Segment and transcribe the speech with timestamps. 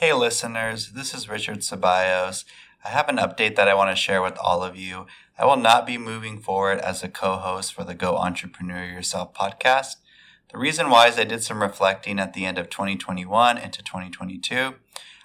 [0.00, 2.46] Hey, listeners, this is Richard Ceballos.
[2.82, 5.04] I have an update that I want to share with all of you.
[5.38, 9.34] I will not be moving forward as a co host for the Go Entrepreneur Yourself
[9.34, 9.96] podcast.
[10.50, 14.76] The reason why is I did some reflecting at the end of 2021 into 2022.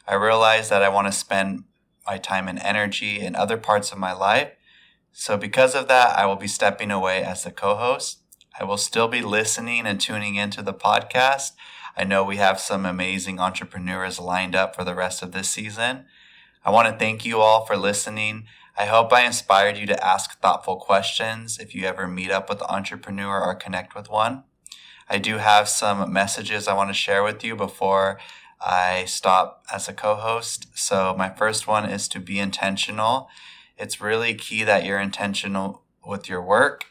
[0.09, 1.63] I realized that I want to spend
[2.05, 4.51] my time and energy in other parts of my life.
[5.13, 8.19] So, because of that, I will be stepping away as a co host.
[8.59, 11.51] I will still be listening and tuning into the podcast
[11.97, 16.05] I know we have some amazing entrepreneurs lined up for the rest of this season.
[16.65, 18.47] I want to thank you all for listening.
[18.77, 22.59] I hope I inspired you to ask thoughtful questions if you ever meet up with
[22.59, 24.43] an entrepreneur or connect with one.
[25.07, 28.19] I do have some messages I want to share with you before
[28.59, 30.67] I stop as a co host.
[30.75, 33.29] So, my first one is to be intentional.
[33.77, 36.85] It's really key that you're intentional with your work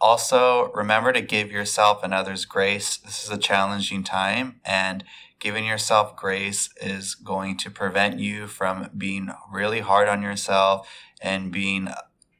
[0.00, 2.96] also, remember to give yourself and others grace.
[2.96, 5.04] This is a challenging time, and
[5.38, 10.88] giving yourself grace is going to prevent you from being really hard on yourself
[11.20, 11.88] and being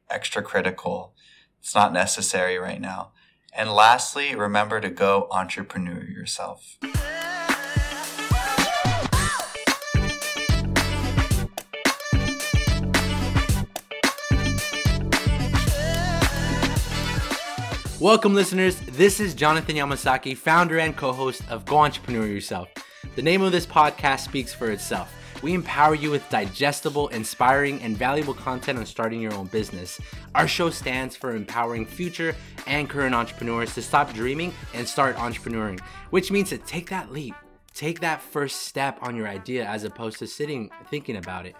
[0.08, 1.14] extra critical.
[1.60, 3.12] It's not necessary right now.
[3.52, 6.78] And lastly, remember to go entrepreneur yourself.
[18.00, 18.80] Welcome, listeners.
[18.80, 22.70] This is Jonathan Yamasaki, founder and co host of Go Entrepreneur Yourself.
[23.14, 25.12] The name of this podcast speaks for itself.
[25.42, 30.00] We empower you with digestible, inspiring, and valuable content on starting your own business.
[30.34, 32.34] Our show stands for empowering future
[32.66, 37.34] and current entrepreneurs to stop dreaming and start entrepreneuring, which means to take that leap,
[37.74, 41.54] take that first step on your idea as opposed to sitting thinking about it.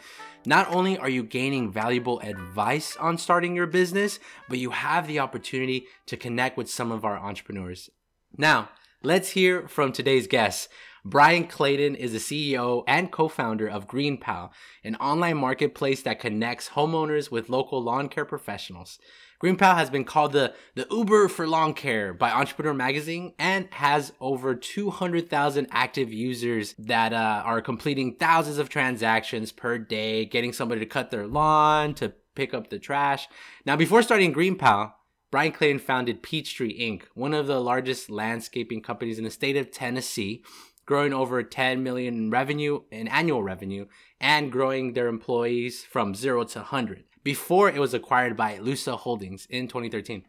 [0.46, 5.18] Not only are you gaining valuable advice on starting your business, but you have the
[5.18, 7.90] opportunity to connect with some of our entrepreneurs.
[8.36, 8.70] Now,
[9.02, 10.70] let's hear from today's guest.
[11.04, 14.50] Brian Clayton is the CEO and co founder of GreenPal,
[14.82, 18.98] an online marketplace that connects homeowners with local lawn care professionals.
[19.42, 24.12] GreenPal has been called the, the Uber for lawn care by Entrepreneur Magazine and has
[24.20, 30.80] over 200,000 active users that uh, are completing thousands of transactions per day, getting somebody
[30.80, 33.28] to cut their lawn, to pick up the trash.
[33.64, 34.92] Now, before starting GreenPal,
[35.30, 39.70] Brian Clayton founded Peachtree Inc., one of the largest landscaping companies in the state of
[39.70, 40.44] Tennessee,
[40.84, 43.86] growing over 10 million in revenue in annual revenue
[44.20, 49.46] and growing their employees from 0 to 100 before it was acquired by Lusa Holdings
[49.50, 50.24] in 2013.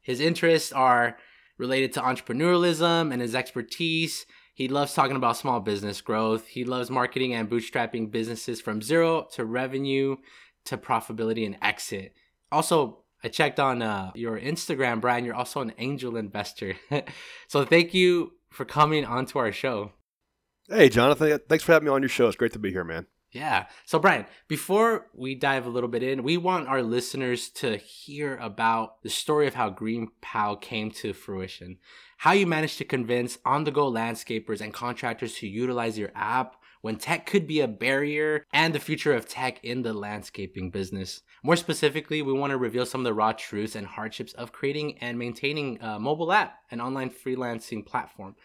[0.00, 1.16] His interests are
[1.58, 4.26] related to entrepreneurialism and his expertise.
[4.54, 6.46] He loves talking about small business growth.
[6.48, 10.16] He loves marketing and bootstrapping businesses from zero to revenue
[10.64, 12.14] to profitability and exit.
[12.50, 15.24] Also, I checked on uh, your Instagram, Brian.
[15.24, 16.74] You're also an angel investor.
[17.48, 19.92] so thank you for coming onto our show.
[20.68, 21.38] Hey, Jonathan.
[21.48, 22.26] Thanks for having me on your show.
[22.26, 23.06] It's great to be here, man.
[23.32, 23.66] Yeah.
[23.86, 28.36] So, Brian, before we dive a little bit in, we want our listeners to hear
[28.36, 30.08] about the story of how Green
[30.60, 31.78] came to fruition,
[32.18, 36.56] how you managed to convince on the go landscapers and contractors to utilize your app
[36.82, 41.22] when tech could be a barrier and the future of tech in the landscaping business.
[41.42, 44.98] More specifically, we want to reveal some of the raw truths and hardships of creating
[44.98, 48.36] and maintaining a mobile app, an online freelancing platform.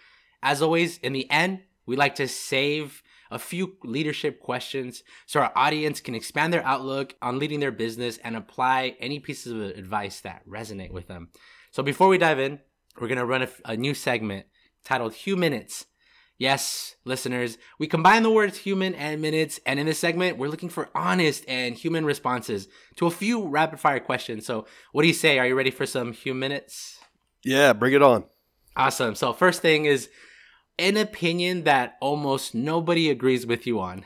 [0.42, 5.52] As always, in the end, we like to save a few leadership questions so our
[5.56, 10.22] audience can expand their outlook on leading their business and apply any pieces of advice
[10.22, 11.30] that resonate with them.
[11.72, 12.59] So before we dive in,
[13.00, 14.46] we're going to run a, a new segment
[14.84, 15.86] titled Few Minutes.
[16.40, 20.69] Yes, listeners, we combine the words human and minutes, and in this segment, we're looking
[20.69, 22.68] for honest and human responses
[22.98, 24.46] to a few rapid fire questions.
[24.46, 25.40] So, what do you say?
[25.40, 27.00] Are you ready for some human minutes?
[27.44, 28.25] Yeah, bring it on.
[28.75, 29.16] Awesome.
[29.16, 30.09] So, first thing is
[30.80, 34.04] an opinion that almost nobody agrees with you on?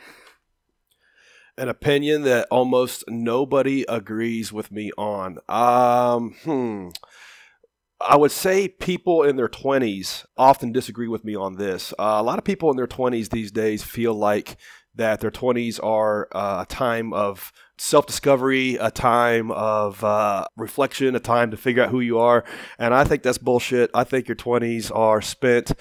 [1.57, 5.37] An opinion that almost nobody agrees with me on.
[5.49, 6.89] Um, hmm.
[7.99, 11.93] I would say people in their 20s often disagree with me on this.
[11.99, 14.57] Uh, a lot of people in their 20s these days feel like
[14.95, 21.15] that their 20s are uh, a time of self discovery, a time of uh, reflection,
[21.15, 22.43] a time to figure out who you are.
[22.77, 23.89] And I think that's bullshit.
[23.93, 25.71] I think your 20s are spent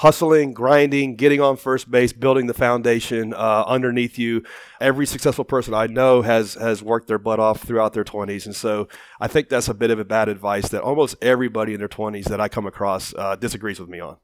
[0.00, 4.42] hustling, grinding, getting on first base, building the foundation uh, underneath you.
[4.80, 8.56] Every successful person I know has has worked their butt off throughout their 20s, and
[8.56, 8.88] so
[9.20, 12.24] I think that's a bit of a bad advice that almost everybody in their 20s
[12.24, 14.16] that I come across uh, disagrees with me on.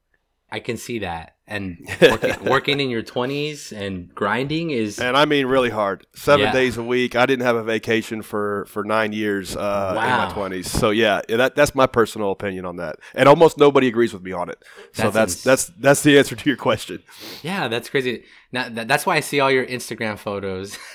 [0.50, 1.32] I can see that.
[1.48, 4.98] And working, working in your 20s and grinding is.
[4.98, 6.04] And I mean really hard.
[6.14, 6.52] Seven Yeah.
[6.52, 7.14] days a week.
[7.14, 10.66] I didn't have a vacation for, for nine years uh, in my 20s.
[10.66, 12.96] So, yeah, that, that's my personal opinion on that.
[13.14, 14.60] And almost nobody agrees with me on it.
[14.92, 17.02] So That's that's ins- that's that's the answer to your question.
[17.42, 18.24] Yeah, that's crazy.
[18.50, 20.76] Now, that, that's why I see all your Instagram photos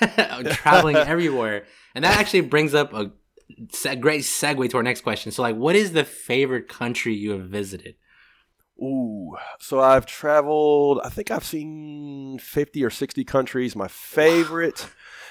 [0.50, 1.64] traveling everywhere.
[1.94, 3.10] And that actually brings up a
[3.96, 5.32] great segue to our next question.
[5.32, 7.94] So, like, what is the favorite country you have visited?
[8.82, 11.00] Ooh, so I've traveled.
[11.04, 13.76] I think I've seen fifty or sixty countries.
[13.76, 14.88] My favorite,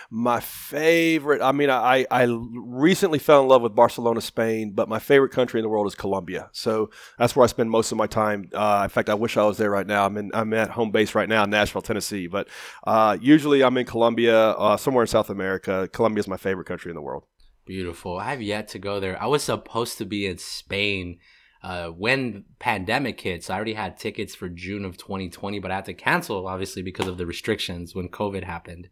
[0.09, 1.41] my favorite.
[1.41, 5.59] I mean, I I recently fell in love with Barcelona, Spain, but my favorite country
[5.59, 6.49] in the world is Colombia.
[6.53, 8.49] So that's where I spend most of my time.
[8.53, 10.05] Uh, in fact, I wish I was there right now.
[10.05, 10.31] I'm in.
[10.33, 12.27] I'm at home base right now in Nashville, Tennessee.
[12.27, 12.47] But
[12.87, 15.89] uh, usually I'm in Colombia, uh, somewhere in South America.
[15.91, 17.25] Colombia is my favorite country in the world.
[17.65, 18.17] Beautiful.
[18.17, 19.21] I have yet to go there.
[19.21, 21.19] I was supposed to be in Spain
[21.63, 23.43] uh, when pandemic hit.
[23.43, 26.81] So I already had tickets for June of 2020, but I had to cancel obviously
[26.81, 28.89] because of the restrictions when COVID happened.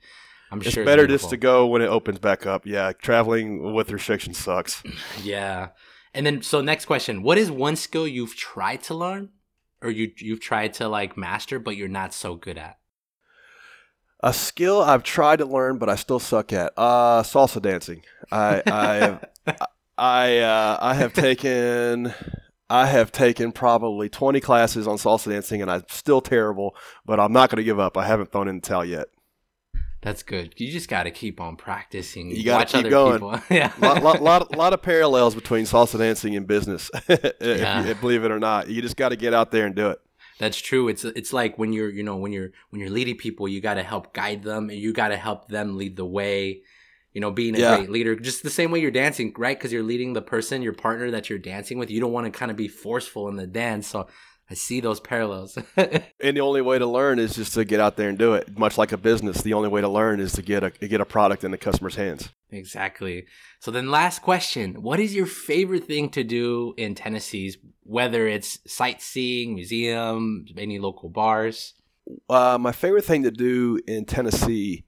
[0.52, 1.30] I'm It's sure better beautiful.
[1.30, 2.66] just to go when it opens back up.
[2.66, 4.82] Yeah, traveling with restrictions sucks.
[5.24, 5.70] Yeah.
[6.14, 9.30] And then so next question, what is one skill you've tried to learn
[9.82, 12.78] or you you've tried to like master but you're not so good at?
[14.22, 16.74] A skill I've tried to learn, but I still suck at.
[16.76, 18.02] Uh, salsa dancing.
[18.32, 19.20] I I
[19.98, 22.14] I uh, I have taken
[22.70, 26.76] I have taken probably twenty classes on salsa dancing, and I'm still terrible.
[27.06, 27.98] But I'm not going to give up.
[27.98, 29.08] I haven't thrown in the towel yet.
[30.02, 30.54] That's good.
[30.56, 32.32] You just got to keep on practicing.
[32.32, 33.42] You gotta Watch keep going.
[33.50, 33.74] yeah.
[33.80, 36.90] lot, lot, lot, lot of parallels between salsa dancing and business.
[37.10, 37.86] if Yeah.
[37.86, 40.00] you, believe it or not, you just got to get out there and do it.
[40.40, 40.88] That's true.
[40.88, 43.74] It's it's like when you're you know when you're when you're leading people, you got
[43.74, 46.62] to help guide them, and you got to help them lead the way.
[47.14, 47.76] You know, being a Yeah.
[47.78, 49.58] great leader, just the same way you're dancing, right?
[49.58, 51.90] Because you're leading the person, your partner that you're dancing with.
[51.90, 53.88] You don't want to kind of be forceful in the dance.
[53.88, 54.08] So
[54.50, 55.58] I see those parallels.
[56.22, 58.58] And the only way to learn is just to get out there and do it.
[58.58, 61.06] Much like a business, the only way to learn is to get a get a
[61.06, 62.30] product in the customer's hands.
[62.52, 63.26] exactly.
[63.60, 67.58] So then, last question: What is your favorite thing to do in Tennessee's?
[67.84, 71.74] Whether it's sightseeing, museum, any local bars.
[72.30, 74.84] Uh, my favorite thing to do in Tennessee,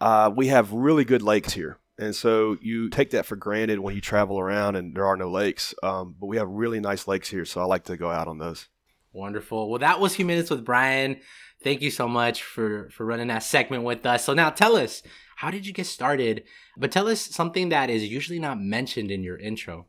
[0.00, 1.78] uh, we have really good lakes here.
[1.98, 5.30] And so you take that for granted when you travel around and there are no
[5.30, 5.74] lakes.
[5.82, 7.44] Um, but we have really nice lakes here.
[7.44, 8.68] So I like to go out on those.
[9.12, 9.68] Wonderful.
[9.68, 11.20] Well, that was few minutes with Brian.
[11.62, 14.24] Thank you so much for for running that segment with us.
[14.24, 15.02] So now tell us,
[15.36, 16.44] how did you get started?
[16.78, 19.86] But tell us something that is usually not mentioned in your intro.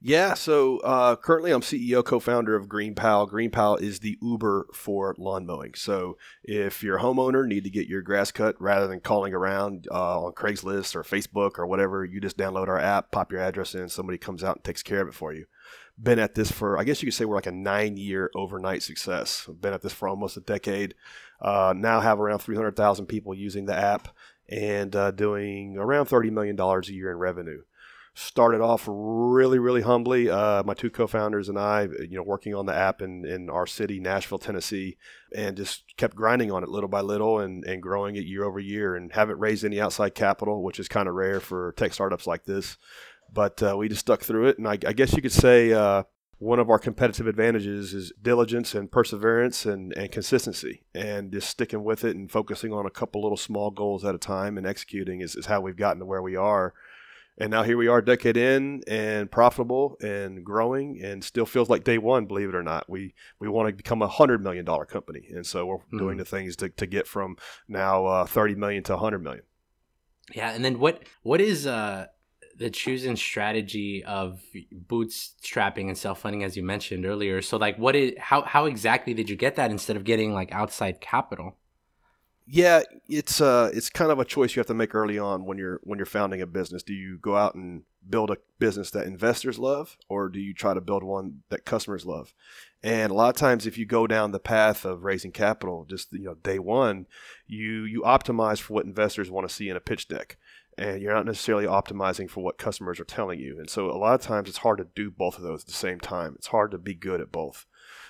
[0.00, 3.28] Yeah, so uh, currently I'm CEO, co-founder of GreenPal.
[3.28, 5.74] GreenPal is the Uber for lawn mowing.
[5.74, 9.88] So if you're a homeowner, need to get your grass cut rather than calling around
[9.90, 13.74] uh, on Craigslist or Facebook or whatever, you just download our app, pop your address
[13.74, 15.46] in, somebody comes out and takes care of it for you.
[16.00, 19.48] Been at this for, I guess you could say we're like a nine-year overnight success.
[19.60, 20.94] Been at this for almost a decade.
[21.40, 24.14] Uh, now have around 300,000 people using the app
[24.48, 27.62] and uh, doing around $30 million a year in revenue
[28.18, 30.28] started off really really humbly.
[30.28, 33.66] Uh, my two co-founders and i you know working on the app in, in our
[33.66, 34.96] city nashville tennessee
[35.34, 38.58] and just kept grinding on it little by little and, and growing it year over
[38.58, 42.26] year and haven't raised any outside capital which is kind of rare for tech startups
[42.26, 42.76] like this.
[43.32, 44.58] But uh, we just stuck through it.
[44.58, 46.02] And i, I guess you could say uh,
[46.38, 50.82] one of our competitive advantages is diligence and perseverance and, and consistency.
[50.94, 54.18] And just sticking with it and focusing on a couple little small goals at a
[54.18, 56.74] time and executing is, is how we've gotten to where we are
[57.38, 61.84] and now here we are, decade in, and profitable and growing, and still feels like
[61.84, 62.26] day one.
[62.26, 65.46] Believe it or not, we we want to become a hundred million dollar company, and
[65.46, 67.36] so we're doing the things to, to get from
[67.68, 69.44] now uh, thirty million to hundred million.
[70.34, 72.06] Yeah, and then what what is uh
[72.56, 74.40] the choosing strategy of
[74.88, 77.40] bootstrapping and self-funding as you mentioned earlier?
[77.40, 80.50] So like what is how how exactly did you get that instead of getting like
[80.50, 81.57] outside capital?
[82.50, 85.58] Yeah, it's uh it's kind of a choice you have to make early on when
[85.58, 86.82] you're when you're founding a business.
[86.82, 90.72] Do you go out and build a business that investors love or do you try
[90.72, 92.32] to build one that customers love?
[92.82, 96.10] And a lot of times if you go down the path of raising capital just
[96.14, 97.06] you know day 1,
[97.46, 100.38] you you optimize for what investors want to see in a pitch deck.
[100.78, 103.58] And you're not necessarily optimizing for what customers are telling you.
[103.58, 105.72] And so a lot of times it's hard to do both of those at the
[105.74, 106.34] same time.
[106.36, 107.66] It's hard to be good at both.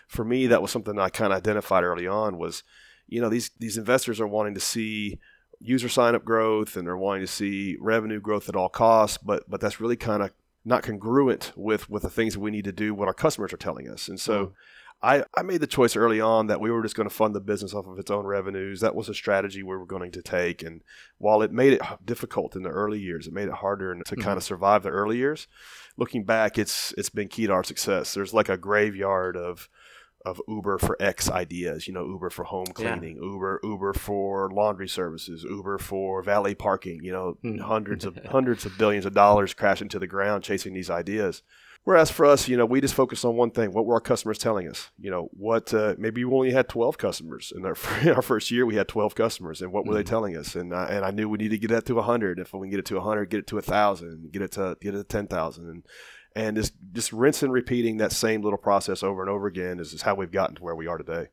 [0.07, 2.63] For me that was something I kind of identified early on was
[3.09, 5.19] you know these these investors are wanting to see
[5.61, 9.49] user sign up growth and they're wanting to see revenue growth at all costs but
[9.51, 10.31] but that's really kind of
[10.65, 13.57] not congruent with with the things that we need to do what our customers are
[13.57, 14.53] telling us and so
[15.01, 17.41] I, I made the choice early on that we were just going to fund the
[17.41, 18.81] business off of its own revenues.
[18.81, 20.61] That was a strategy we were going to take.
[20.65, 20.83] And
[21.19, 24.21] while it made it difficult in the early years, it made it harder to Mhm.
[24.21, 25.47] kind of survive the early years.
[25.97, 28.13] Looking back, it's it's been key to our success.
[28.13, 29.69] There's like a graveyard of
[30.29, 31.87] of Uber for X ideas.
[31.87, 33.23] You know, Uber for home cleaning, yeah.
[33.23, 37.03] Uber Uber for laundry services, Uber for valet parking.
[37.03, 37.61] You know, mm.
[37.61, 41.43] hundreds of hundreds of billions of dollars crashing to the ground chasing these ideas.
[41.85, 43.73] Whereas for us, you know, we just focus on one thing.
[43.73, 44.91] What were our customers telling us?
[44.99, 48.51] You know, what uh, maybe we only had 12 customers in our, in our first
[48.51, 48.67] year.
[48.67, 49.99] We had 12 customers, and what were mm-hmm.
[49.99, 50.55] they telling us?
[50.55, 52.41] And uh, and I knew we needed to get that to 100.
[52.41, 54.95] If we can get it to 100, get it to 1,000, get it to get
[54.95, 55.83] it to 10,000, and
[56.39, 59.93] and just just rinse and repeating that same little process over and over again is,
[59.93, 61.29] is how we've gotten to where we are today.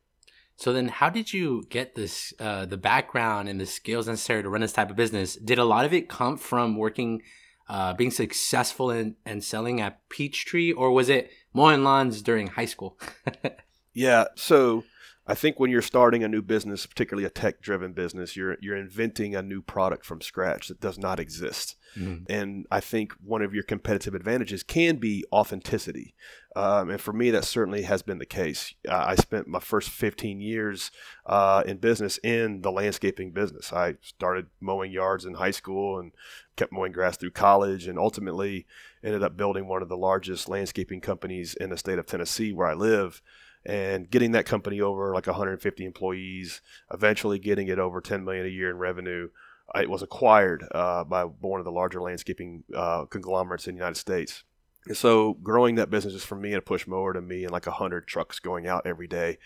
[0.56, 4.48] So then, how did you get this uh, the background and the skills necessary to
[4.48, 5.36] run this type of business?
[5.36, 7.22] Did a lot of it come from working?
[7.68, 12.66] uh, being successful in and selling at Peachtree, or was it mowing lawns during high
[12.66, 12.98] school?
[13.94, 14.84] yeah, so
[15.28, 19.34] I think when you're starting a new business, particularly a tech-driven business, you're you're inventing
[19.34, 21.76] a new product from scratch that does not exist.
[21.96, 22.30] Mm-hmm.
[22.30, 26.14] And I think one of your competitive advantages can be authenticity.
[26.54, 28.74] Um, and for me, that certainly has been the case.
[28.88, 30.90] Uh, I spent my first 15 years
[31.26, 33.72] uh, in business in the landscaping business.
[33.72, 36.12] I started mowing yards in high school and
[36.56, 38.66] kept mowing grass through college, and ultimately
[39.02, 42.68] ended up building one of the largest landscaping companies in the state of Tennessee, where
[42.68, 43.20] I live
[43.66, 46.62] and getting that company over like 150 employees,
[46.94, 49.28] eventually getting it over 10 million a year in revenue.
[49.74, 53.96] It was acquired uh, by one of the larger landscaping uh, conglomerates in the United
[53.96, 54.44] States.
[54.86, 57.52] And so, growing that business just from me and a push mower to me and
[57.52, 59.38] like 100 trucks going out every day,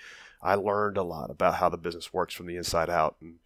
[0.43, 3.17] I learned a lot about how the business works from the inside out.
[3.23, 3.37] And,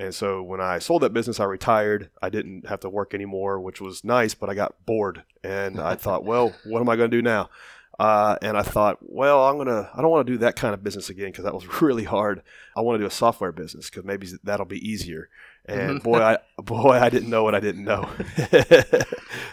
[0.00, 2.10] and so, when I sold that business, I retired.
[2.20, 5.22] I didn't have to work anymore, which was nice, but I got bored.
[5.44, 7.48] And I thought, well, what am I going to do now?
[7.98, 9.88] Uh, and I thought, well, I'm gonna.
[9.94, 12.42] I don't want to do that kind of business again because that was really hard.
[12.76, 15.28] I want to do a software business because maybe that'll be easier.
[15.64, 18.08] And boy, I boy, I didn't know what I didn't know.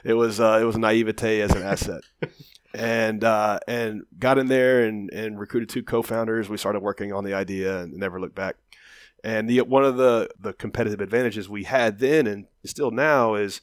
[0.03, 2.01] it was uh, it was naivete as an asset.
[2.73, 6.50] and uh, and got in there and, and recruited two co-founders.
[6.50, 8.57] We started working on the idea and never looked back.
[9.23, 13.62] And the one of the the competitive advantages we had then and still now is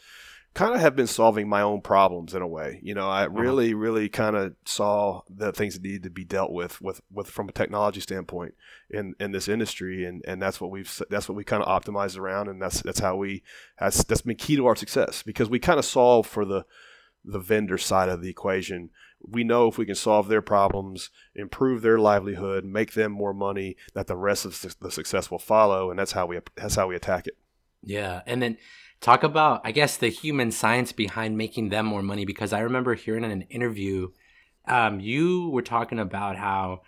[0.54, 2.80] kind of have been solving my own problems in a way.
[2.82, 3.40] You know, I uh-huh.
[3.40, 7.28] really, really kind of saw the things that needed to be dealt with, with, with
[7.28, 8.54] from a technology standpoint
[8.90, 12.18] in, in this industry, and, and that's what we've that's what we kind of optimized
[12.18, 13.42] around, and that's that's how we
[13.78, 16.64] that's that's been key to our success because we kind of solve for the
[17.24, 18.90] the vendor side of the equation.
[19.22, 23.76] We know if we can solve their problems, improve their livelihood, make them more money,
[23.92, 26.96] that the rest of the success will follow, and that's how we that's how we
[26.96, 27.36] attack it.
[27.82, 28.58] Yeah, and then
[29.00, 32.94] talk about i guess the human science behind making them more money because i remember
[32.94, 34.10] hearing in an interview
[34.66, 36.82] um, you were talking about how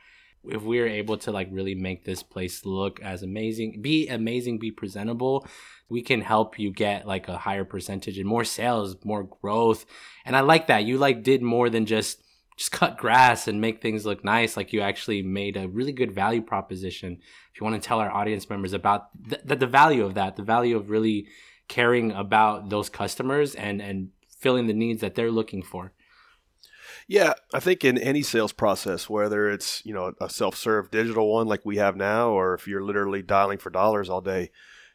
[0.44, 4.58] if we are able to like really make this place look as amazing be amazing
[4.58, 5.46] be presentable
[5.92, 9.84] we can help you get like a higher percentage and more sales more growth.
[10.24, 10.84] And i like that.
[10.84, 12.22] You like did more than just
[12.56, 14.56] just cut grass and make things look nice.
[14.56, 17.18] Like you actually made a really good value proposition.
[17.52, 20.36] If you want to tell our audience members about th- the, the value of that
[20.36, 21.28] the value of really
[21.72, 25.92] caring about those customers and and filling the needs that they're looking for.
[27.08, 31.46] Yeah, I think in any sales process, whether it's you know a self-serve digital one
[31.46, 34.50] like we have now, or if you're literally dialing for dollars all day,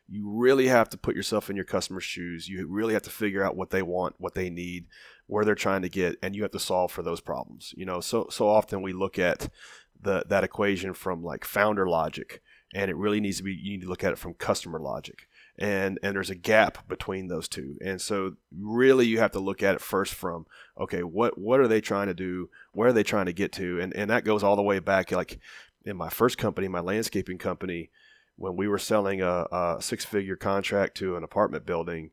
[0.07, 2.47] you really have to put yourself in your customer's shoes.
[2.47, 4.85] You really have to figure out what they want, what they need,
[5.25, 7.73] where they're trying to get, and you have to solve for those problems.
[7.75, 9.49] You know, so so often we look at
[9.99, 12.43] the that equation from like founder logic,
[12.75, 15.27] and it really needs to be you need to look at it from customer logic
[15.57, 17.77] and and there's a gap between those two.
[17.83, 20.45] And so really you have to look at it first from
[20.79, 22.49] okay what what are they trying to do?
[22.73, 23.79] Where are they trying to get to?
[23.79, 25.39] And and that goes all the way back like
[25.85, 27.89] in my first company my landscaping company
[28.35, 32.11] when we were selling a, a six figure contract to an apartment building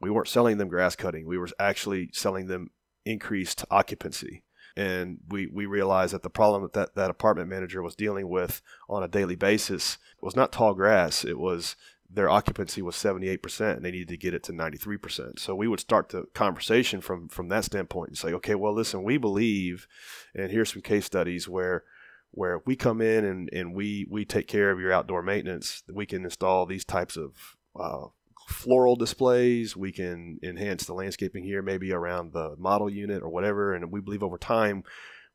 [0.00, 1.26] we weren't selling them grass cutting.
[1.26, 2.70] We were actually selling them
[3.04, 4.42] increased occupancy.
[4.76, 8.62] And we, we realized that the problem that, that that apartment manager was dealing with
[8.88, 11.24] on a daily basis was not tall grass.
[11.24, 11.76] It was
[12.12, 15.38] their occupancy was 78% and they needed to get it to 93%.
[15.38, 19.04] So we would start the conversation from from that standpoint and say, okay, well, listen,
[19.04, 19.86] we believe,
[20.34, 21.84] and here's some case studies where
[22.32, 25.82] where we come in and, and we we take care of your outdoor maintenance.
[25.92, 28.08] We can install these types of uh,
[28.48, 29.76] floral displays.
[29.76, 33.72] We can enhance the landscaping here, maybe around the model unit or whatever.
[33.74, 34.82] And we believe over time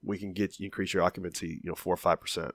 [0.03, 2.53] we can get increase your occupancy, you know, four or five percent.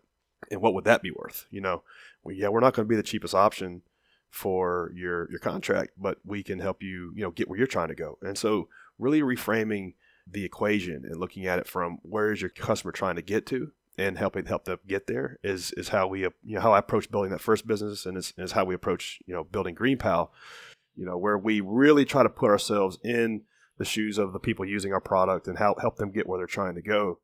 [0.50, 1.46] And what would that be worth?
[1.50, 1.82] You know,
[2.22, 3.82] well, yeah, we're not going to be the cheapest option
[4.30, 7.88] for your your contract, but we can help you, you know, get where you're trying
[7.88, 8.18] to go.
[8.22, 8.68] And so
[8.99, 9.94] really reframing
[10.26, 13.72] the equation and looking at it from where is your customer trying to get to
[13.99, 17.10] and helping help them get there is is how we you know how I approach
[17.10, 20.30] building that first business and is, is how we approach you know building Green GreenPal,
[20.96, 23.42] you know where we really try to put ourselves in
[23.78, 26.46] the shoes of the people using our product and how help them get where they're
[26.46, 27.18] trying to go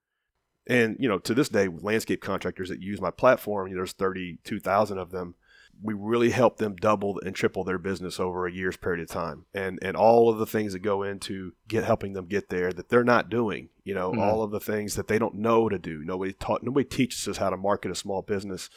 [0.67, 3.93] And you know, to this day, landscape contractors that use my platform, you know, there's
[3.93, 5.35] 32,000 of them.
[5.83, 9.47] We really help them double and triple their business over a year's period of time,
[9.55, 12.89] and and all of the things that go into get helping them get there that
[12.89, 13.69] they're not doing.
[13.85, 14.19] You know, Mhm.
[14.21, 16.03] all of the things that they don't know to do.
[16.05, 16.63] Nobody taught.
[16.63, 18.69] Nobody teaches us how to market a small business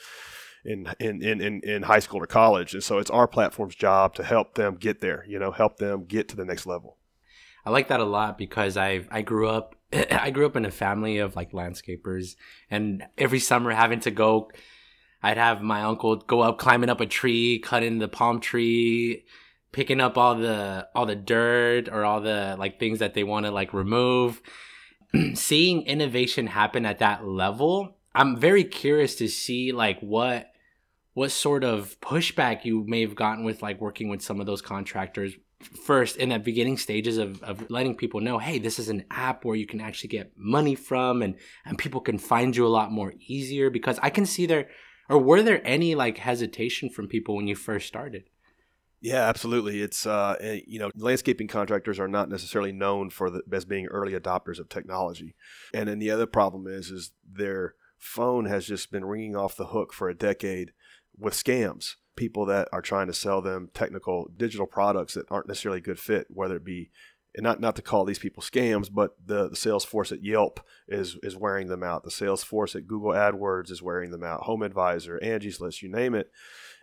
[0.65, 4.13] in in, in, in in high school or college, and so it's our platform's job
[4.15, 5.23] to help them get there.
[5.27, 6.97] You know, help them get to the next level.
[7.65, 9.75] I like that a lot because I I grew up
[10.11, 12.35] I grew up in a family of like landscapers
[12.69, 14.51] and every summer having to go
[15.21, 19.25] I'd have my uncle go up climbing up a tree, cutting the palm tree,
[19.71, 23.45] picking up all the all the dirt or all the like things that they want
[23.45, 24.41] to like remove.
[25.33, 30.51] Seeing innovation happen at that level, I'm very curious to see like what
[31.13, 34.61] what sort of pushback you may have gotten with like working with some of those
[34.61, 35.33] contractors
[35.85, 39.43] first in the beginning stages of, of letting people know hey this is an app
[39.43, 41.35] where you can actually get money from and
[41.65, 44.69] and people can find you a lot more easier because i can see there
[45.09, 48.23] or were there any like hesitation from people when you first started
[49.01, 49.81] Yeah, absolutely.
[49.81, 53.87] It's uh, eh, you know, landscaping contractors are not necessarily known for the, as being
[53.87, 55.35] early adopters of technology,
[55.73, 59.67] and then the other problem is is their phone has just been ringing off the
[59.67, 60.71] hook for a decade
[61.17, 61.95] with scams.
[62.15, 65.99] People that are trying to sell them technical digital products that aren't necessarily a good
[65.99, 66.91] fit, whether it be
[67.35, 70.59] and not not to call these people scams, but the, the sales force at Yelp
[70.87, 72.03] is is wearing them out.
[72.03, 74.41] The sales force at Google AdWords is wearing them out.
[74.43, 76.31] Home Advisor, Angie's List, you name it.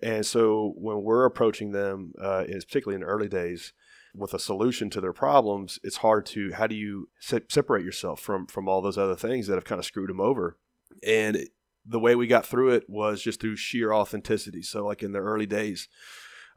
[0.03, 3.73] And so when we're approaching them, uh, particularly in the early days,
[4.15, 8.21] with a solution to their problems, it's hard to how do you se- separate yourself
[8.21, 10.59] from from all those other things that have kind of screwed them over.
[11.07, 11.49] And it-
[11.89, 14.61] the way we got through it was just through sheer authenticity.
[14.61, 15.89] So like in the early days,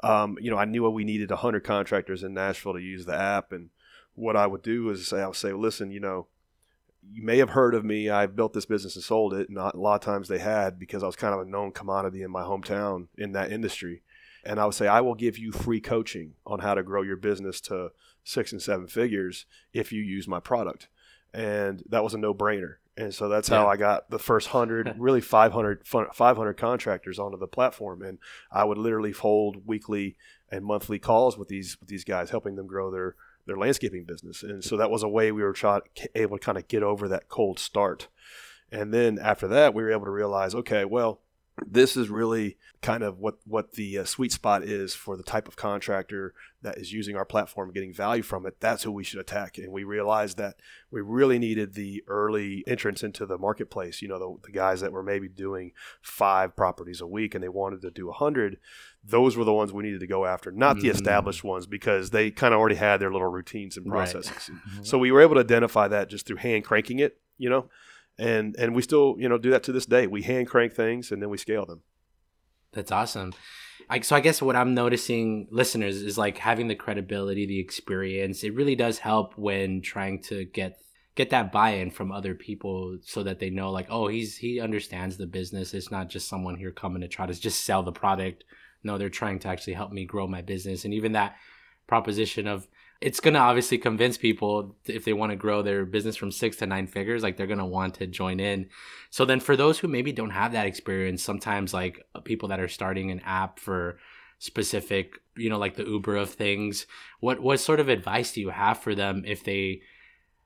[0.02, 3.52] um, you know, I knew we needed 100 contractors in Nashville to use the app.
[3.52, 3.70] And
[4.16, 6.28] what I would do is say, I would say, listen, you know,
[7.12, 8.10] you may have heard of me.
[8.10, 9.50] I built this business and sold it.
[9.50, 12.22] And a lot of times they had because I was kind of a known commodity
[12.22, 14.04] in my hometown in that industry.
[14.44, 17.18] And I would say, I will give you free coaching on how to grow your
[17.18, 17.90] business to
[18.24, 20.88] six and seven figures if you use my product.
[21.34, 22.76] And that was a no brainer.
[22.98, 23.70] And so that's how Yeah.
[23.70, 28.02] I got the first 100, really 500, 500 contractors onto the platform.
[28.02, 28.18] And
[28.52, 30.18] I would literally hold weekly
[30.52, 33.16] and monthly calls with these with these guys, helping them grow their
[33.50, 34.44] their landscaping business.
[34.44, 35.80] And so that was a way we were try,
[36.16, 38.08] able to kind of get over that cold start.
[38.72, 41.22] And then after that, we were able to realize, okay, well,
[41.66, 45.48] this is really kind of what what the uh, sweet spot is for the type
[45.48, 48.60] of contractor that is using our platform, getting value from it.
[48.60, 49.58] That's who we should attack.
[49.58, 50.56] And we realized that
[50.92, 54.02] we really needed the early entrants into the marketplace.
[54.02, 57.50] You know, the, the guys that were maybe doing five properties a week and they
[57.50, 58.58] wanted to do a hundred.
[59.04, 60.94] Those were the ones we needed to go after, not the Mm.
[60.96, 64.12] established ones, because they kind of already had their little routines and Right.
[64.12, 64.52] processes.
[64.84, 67.70] So we were able to identify that just through hand cranking it, you know,
[68.20, 70.06] and and we still you know do that to this day.
[70.08, 71.82] We hand crank things and then we scale them.
[72.74, 73.34] That's awesome.
[73.90, 78.44] Like so I guess what I'm noticing listeners is like having the credibility, the experience.
[78.44, 80.80] It really does help when trying to get
[81.16, 85.18] get that buy-in from other people so that they know like, oh, he's he understands
[85.18, 85.74] the business.
[85.74, 88.44] It's not just someone here coming to try to just sell the product.
[88.84, 90.86] No, they're trying to actually help me grow my business.
[90.86, 91.36] And even that
[91.88, 92.68] proposition of
[93.02, 96.58] it's going to obviously convince people if they want to grow their business from six
[96.58, 98.70] to nine figures, like they're going to want to join in.
[99.10, 102.60] So then for those who maybe don't have that experience, sometimes like uh, people that
[102.60, 104.00] are starting an app for
[104.38, 106.88] specific, you know, like the Uber of things,
[107.22, 109.82] what what sort of advice do you have for them if they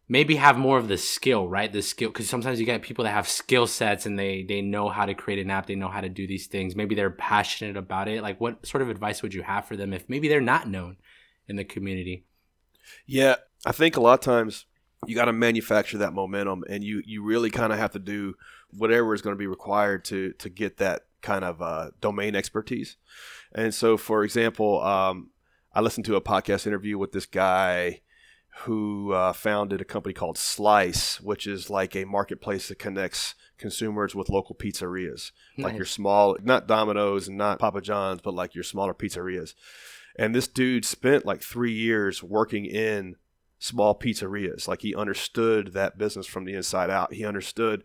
[0.08, 1.74] maybe have more of the skill, right?
[1.74, 4.90] The skill cuz sometimes you get people that have skill sets and they they know
[4.90, 6.76] how to create an app, they know how to do these things.
[6.76, 8.22] Maybe they're passionate about it.
[8.22, 10.98] Like what sort of advice would you have for them if maybe they're not known
[11.48, 12.26] in the community?
[13.06, 14.66] Yeah, I think a lot of times
[15.08, 18.36] you got to manufacture that momentum, and you you really kind of have to do
[18.72, 22.98] whatever is going to be required to to get that kind of uh, domain expertise.
[23.54, 25.32] And so, for example, um,
[25.74, 28.02] I listened to a podcast interview with this guy
[28.62, 34.14] who uh, founded a company called Slice, which is like a marketplace that connects consumers
[34.14, 38.64] with local pizzerias, like your small, not Domino's and not Papa John's, but like your
[38.64, 39.56] smaller pizzerias.
[40.16, 43.16] And this dude spent like three years working in
[43.60, 44.68] small pizzerias.
[44.68, 47.14] Like he understood that business from the inside out.
[47.14, 47.84] He understood,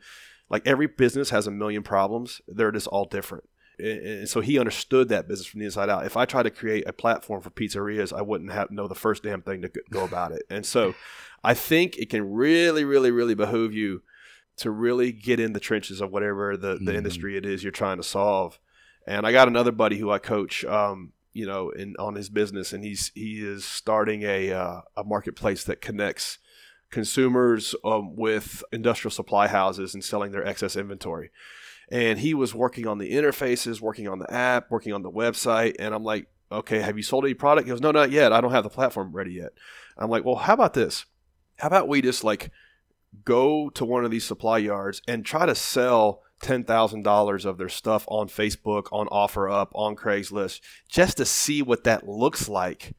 [0.51, 2.41] like every business has a million problems.
[2.47, 3.45] They're just all different.
[3.79, 6.05] And so he understood that business from the inside out.
[6.05, 9.23] If I tried to create a platform for pizzerias, I wouldn't have know the first
[9.23, 10.43] damn thing to go about it.
[10.51, 10.95] And so
[11.45, 14.03] I think it can really, really, really behoove you
[14.57, 16.97] to really get in the trenches of whatever the, the Mhm.
[16.97, 18.59] industry it is you're trying to solve.
[19.07, 22.73] And I got another buddy who I coach, um, you know, in on his business,
[22.73, 26.39] and he's he is starting a uh, a marketplace that connects
[26.91, 31.31] consumers um, with industrial supply houses and selling their excess inventory.
[31.93, 35.77] And he was working on the interfaces, working on the app, working on the website.
[35.79, 37.69] And I'm like, okay, have you sold any product?
[37.69, 38.33] He goes, no, not yet.
[38.33, 39.53] I don't have the platform ready yet.
[39.97, 41.07] I'm like, well, how about this?
[41.59, 42.51] How about we just like
[43.25, 48.05] go to one of these supply yards and try to sell $10,000 of their stuff
[48.09, 52.95] on Facebook, on OfferUp, on Craigslist, just to see what that looks like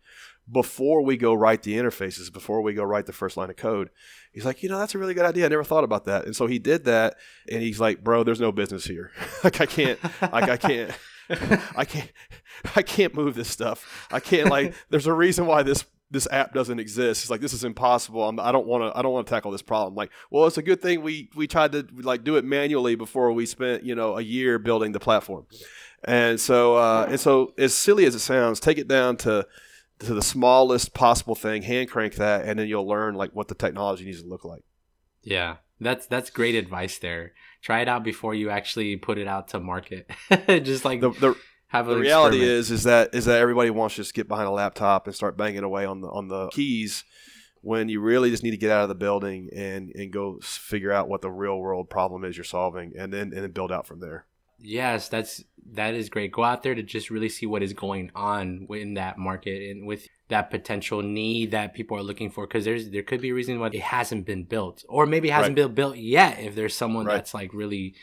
[0.51, 3.89] before we go write the interfaces, before we go write the first line of code.
[4.31, 5.45] He's like, you know, that's a really good idea.
[5.45, 6.25] I never thought about that.
[6.25, 7.15] And so he did that
[7.49, 9.11] and he's like, bro, there's no business here.
[9.43, 10.91] like I can't like I can't
[11.75, 12.11] I can't
[12.75, 14.07] I can't move this stuff.
[14.11, 17.23] I can't like there's a reason why this this app doesn't exist.
[17.23, 18.27] It's like this is impossible.
[18.27, 18.97] I'm, I don't want to.
[18.97, 19.95] I don't want to tackle this problem.
[19.95, 23.31] Like, well, it's a good thing we we tried to like do it manually before
[23.31, 25.45] we spent you know a year building the platform.
[26.03, 29.45] And so uh, and so as silly as it sounds, take it down to
[29.99, 33.55] to the smallest possible thing, hand crank that, and then you'll learn like what the
[33.55, 34.63] technology needs to look like.
[35.23, 37.33] Yeah, that's that's great advice there.
[37.61, 40.09] Try it out before you actually put it out to market.
[40.47, 41.35] Just like the, the
[41.69, 42.59] have the reality experiment.
[42.59, 45.37] is is that is that everybody wants to just get behind a laptop and start
[45.37, 47.03] banging away on the on the keys
[47.61, 50.91] when you really just need to get out of the building and and go figure
[50.91, 53.85] out what the real world problem is you're solving and then and then build out
[53.87, 54.25] from there.
[54.61, 56.31] Yes, that's that is great.
[56.31, 59.85] Go out there to just really see what is going on in that market and
[59.85, 63.33] with that potential need that people are looking for because there's there could be a
[63.33, 65.67] reason why it hasn't been built or maybe hasn't right.
[65.67, 67.15] been built yet if there's someone right.
[67.15, 67.95] that's like really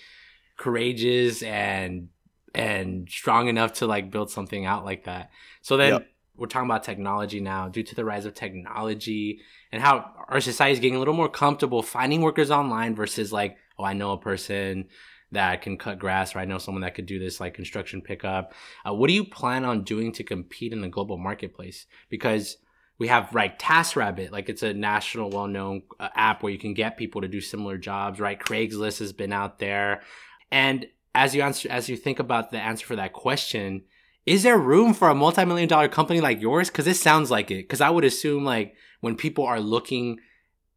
[0.57, 2.09] courageous and
[2.55, 5.31] and strong enough to like build something out like that.
[5.63, 6.09] So then yep.
[6.37, 9.41] we're talking about technology now due to the rise of technology
[9.73, 13.57] and how our society is getting a little more comfortable finding workers online versus like,
[13.79, 14.89] oh, I know a person
[15.33, 18.55] that can cut grass or I know someone that could do this like construction pickup.
[18.89, 21.87] Uh, what do you plan on doing to compete in the global marketplace?
[22.09, 22.59] Because
[22.99, 26.97] we have right TaskRabbit, like it's a national well-known uh, app where you can get
[26.97, 28.39] people to do similar jobs, right?
[28.39, 30.03] Craigslist has been out there.
[30.51, 33.83] And as you answer, as you think about the answer for that question,
[34.27, 36.69] is there room for a multi-million dollar company like yours?
[36.69, 37.63] Because it sounds like it.
[37.63, 40.21] Because I would assume like when people are looking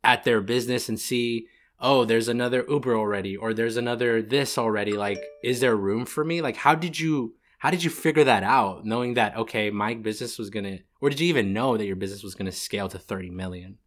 [0.02, 1.47] at their business and see,
[1.80, 4.93] oh, there's another Uber already, or there's another this already.
[4.93, 6.41] Like, is there room for me?
[6.41, 8.86] Like, how did you how did you figure that out?
[8.86, 12.23] Knowing that okay, my business was gonna, or did you even know that your business
[12.23, 13.78] was gonna scale to thirty million?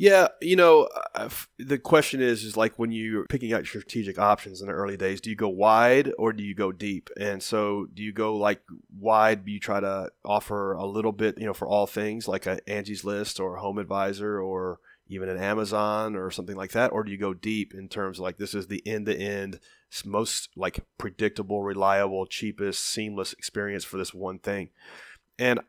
[0.00, 0.88] Yeah, you know,
[1.58, 5.20] the question is, is like when you're picking out strategic options in the early days,
[5.20, 7.10] do you go wide or do you go deep?
[7.20, 8.62] And so, do you go like
[8.98, 9.42] wide?
[9.44, 13.04] You try to offer a little bit, you know, for all things like a Angie's
[13.04, 17.18] List or Home Advisor or even an Amazon or something like that, or do you
[17.18, 19.60] go deep in terms of like this is the end to end,
[20.06, 24.70] most like predictable, reliable, cheapest, seamless experience for this one thing?
[25.38, 25.60] And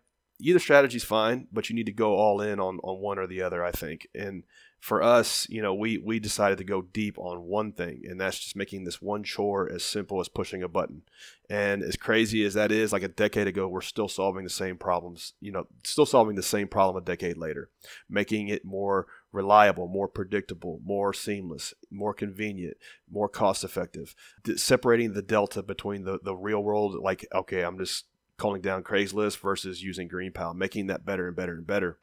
[0.42, 3.28] either strategy is fine, but you need to go all in on, on one or
[3.28, 4.08] the other, I think.
[4.14, 4.44] And
[4.80, 8.40] for us, you know, we, we decided to go deep on one thing, and that's
[8.40, 11.04] just making this one chore as simple as pushing a button.
[11.50, 14.78] And as crazy as that is, like a decade ago, we're still solving the same
[14.78, 17.70] problems, you know, still solving the same problem a decade later,
[18.10, 22.76] making it more reliable, more predictable, more seamless, more convenient,
[23.10, 24.16] more cost effective,
[24.56, 28.06] separating the delta between the, the real world, like, okay, I'm just
[28.42, 32.00] calling down Craigslist versus using GreenPal, making that better and better and better.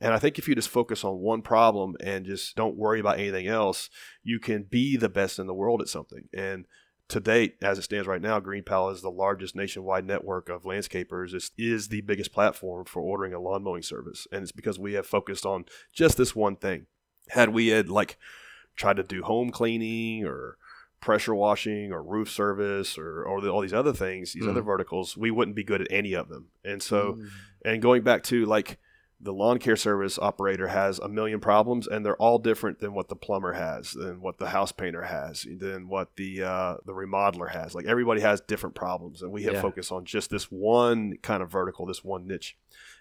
[0.00, 3.18] And I think if you just focus on one problem and just don't worry about
[3.18, 3.90] anything else,
[4.22, 6.28] you can be the best in the world at something.
[6.32, 6.66] And
[7.08, 11.34] to date, as it stands right now, GreenPal is the largest nationwide network of landscapers.
[11.34, 14.28] It is the biggest platform for ordering a lawn mowing service.
[14.30, 16.86] And it's because we have focused on just this one thing.
[17.30, 18.18] Had we had like
[18.76, 20.58] tried to do home cleaning or
[21.02, 24.48] pressure washing or roof service or, or the, all these other things, these mm.
[24.48, 26.46] other verticals, we wouldn't be good at any of them.
[26.64, 27.28] And so, mm.
[27.64, 28.78] and going back to like
[29.22, 33.08] the lawn care service operator has a million problems and they're all different than what
[33.08, 37.48] the plumber has, than what the house painter has, than what the, uh, the remodeler
[37.50, 37.72] has.
[37.74, 39.62] Like everybody has different problems and we have yeah.
[39.62, 42.56] focused on just this one kind of vertical, this one niche.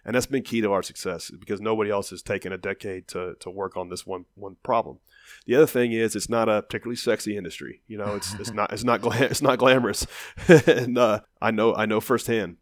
[0.05, 3.36] And that's been key to our success because nobody else has taken a decade to,
[3.39, 4.99] to work on this one, one problem.
[5.47, 7.81] The other thing is it's not a particularly sexy industry.
[7.88, 10.05] You know, it's it's not it's not it's not glamorous,
[10.47, 12.57] and uh, I know I know firsthand.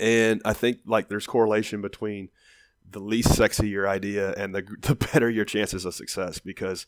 [0.00, 2.28] And I think like there's correlation between
[2.90, 6.86] the least sexy your idea and the the better your chances of success because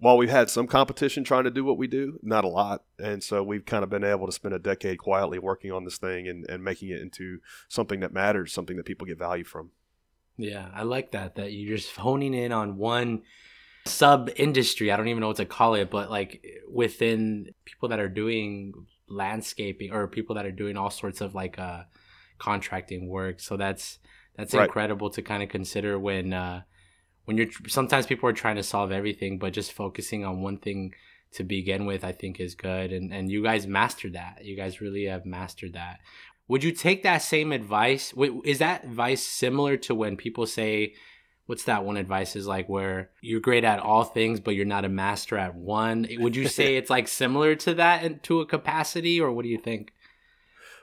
[0.00, 2.84] while we've had some competition trying to do what we do, not a lot.
[3.00, 5.98] And so we've kind of been able to spend a decade quietly working on this
[5.98, 9.70] thing and, and making it into something that matters, something that people get value from.
[10.36, 13.22] Yeah, I like that, that you're just honing in on one
[13.86, 14.92] sub industry.
[14.92, 18.72] I don't even know what to call it, but like within people that are doing
[19.08, 21.82] landscaping or people that are doing all sorts of like uh
[22.38, 23.40] contracting work.
[23.40, 23.98] So that's
[24.38, 24.64] that's right.
[24.64, 26.62] incredible to kind of consider when uh
[27.24, 30.94] when you're sometimes people are trying to solve everything, but just focusing on one thing
[31.32, 32.92] to begin with, I think is good.
[32.92, 34.44] And and you guys mastered that.
[34.44, 35.98] You guys really have mastered that.
[36.46, 38.14] Would you take that same advice?
[38.44, 40.94] Is that advice similar to when people say,
[41.44, 44.86] what's that one advice is like where you're great at all things, but you're not
[44.86, 46.06] a master at one?
[46.18, 49.58] Would you say it's like similar to that to a capacity, or what do you
[49.58, 49.92] think?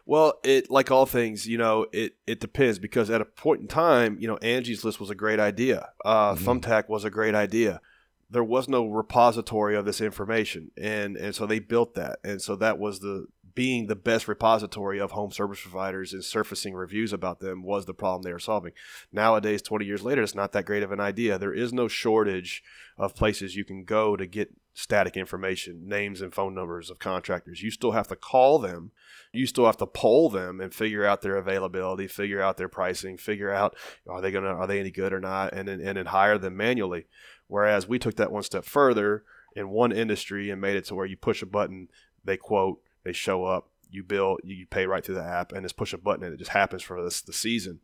[0.06, 3.68] Well, it like all things, you know, it it depends because at a point in
[3.68, 5.89] time, you know, Angie's List was a great idea.
[6.04, 6.48] Uh, mm-hmm.
[6.48, 7.82] Thumbtack was a great idea.
[8.30, 12.56] There was no repository of this information, and and so they built that, and so
[12.58, 17.39] that was the being the best repository of home service providers and surfacing reviews about
[17.39, 18.74] them was the problem they were solving.
[19.12, 21.39] Nowadays, 20 years later, it's not that great of an idea.
[21.39, 22.62] There is no shortage
[22.98, 27.63] of places you can go to get static information, names and phone numbers of contractors.
[27.63, 28.91] You still have to call them.
[29.31, 33.17] You still have to poll them and figure out their availability, figure out their pricing,
[33.17, 33.75] figure out
[34.07, 36.57] are they gonna are they any good or not, and then, and then hire them
[36.57, 37.05] manually.
[37.47, 39.23] Whereas we took that one step further
[39.55, 41.88] in one industry and made it to where you push a button,
[42.25, 45.77] they quote, they show up, you bill, you pay right through the app, and just
[45.77, 47.79] push a button, and it just happens for this the season.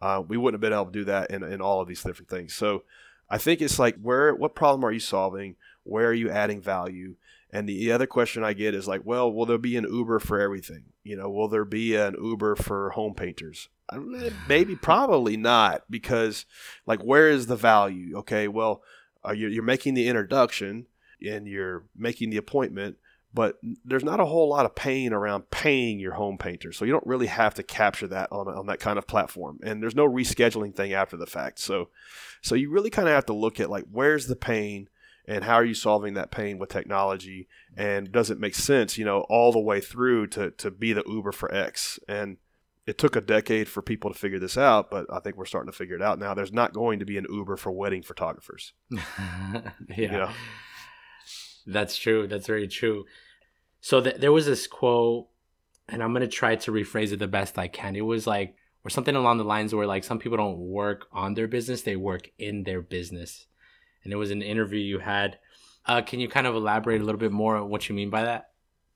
[0.00, 2.28] Uh, we wouldn't have been able to do that in, in all of these different
[2.28, 2.52] things.
[2.52, 2.82] So
[3.30, 5.54] I think it's like where what problem are you solving?
[5.84, 7.16] Where are you adding value?
[7.52, 10.40] And the other question I get is like, well, will there be an Uber for
[10.40, 10.84] everything?
[11.04, 13.68] You know, will there be an Uber for home painters?
[14.48, 16.46] Maybe, probably not, because
[16.86, 18.16] like, where is the value?
[18.18, 18.82] Okay, well,
[19.26, 20.86] uh, you're, you're making the introduction
[21.24, 22.96] and you're making the appointment,
[23.34, 26.72] but there's not a whole lot of pain around paying your home painter.
[26.72, 29.58] So you don't really have to capture that on, on that kind of platform.
[29.62, 31.58] And there's no rescheduling thing after the fact.
[31.58, 31.90] So,
[32.40, 34.88] so you really kind of have to look at like, where's the pain
[35.26, 37.48] and how are you solving that pain with technology?
[37.76, 41.04] And does it make sense, you know, all the way through to, to be the
[41.06, 41.98] Uber for X?
[42.08, 42.38] And
[42.86, 45.70] it took a decade for people to figure this out, but I think we're starting
[45.70, 46.34] to figure it out now.
[46.34, 48.72] There's not going to be an Uber for wedding photographers.
[48.90, 49.62] yeah.
[49.96, 50.30] You know?
[51.66, 52.26] That's true.
[52.26, 53.04] That's very true.
[53.80, 55.28] So th- there was this quote,
[55.88, 57.96] and I'm gonna try to rephrase it the best I can.
[57.96, 58.54] It was like,
[58.84, 61.96] or something along the lines where like some people don't work on their business; they
[61.96, 63.46] work in their business.
[64.04, 65.38] And it was an interview you had.
[65.86, 68.24] Uh, can you kind of elaborate a little bit more on what you mean by
[68.24, 68.50] that?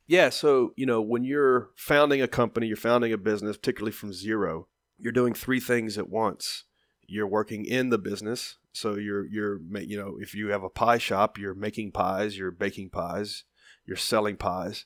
[0.07, 0.29] Yeah.
[0.31, 4.69] So you know, when you're founding a company, you're founding a business, particularly from zero,
[4.99, 6.65] you're doing three things at once.
[7.09, 10.99] You're working in the business, so you're you're you know if you have a pie
[10.99, 13.45] shop, you're making pies, you're baking pies
[13.87, 14.85] you're selling pies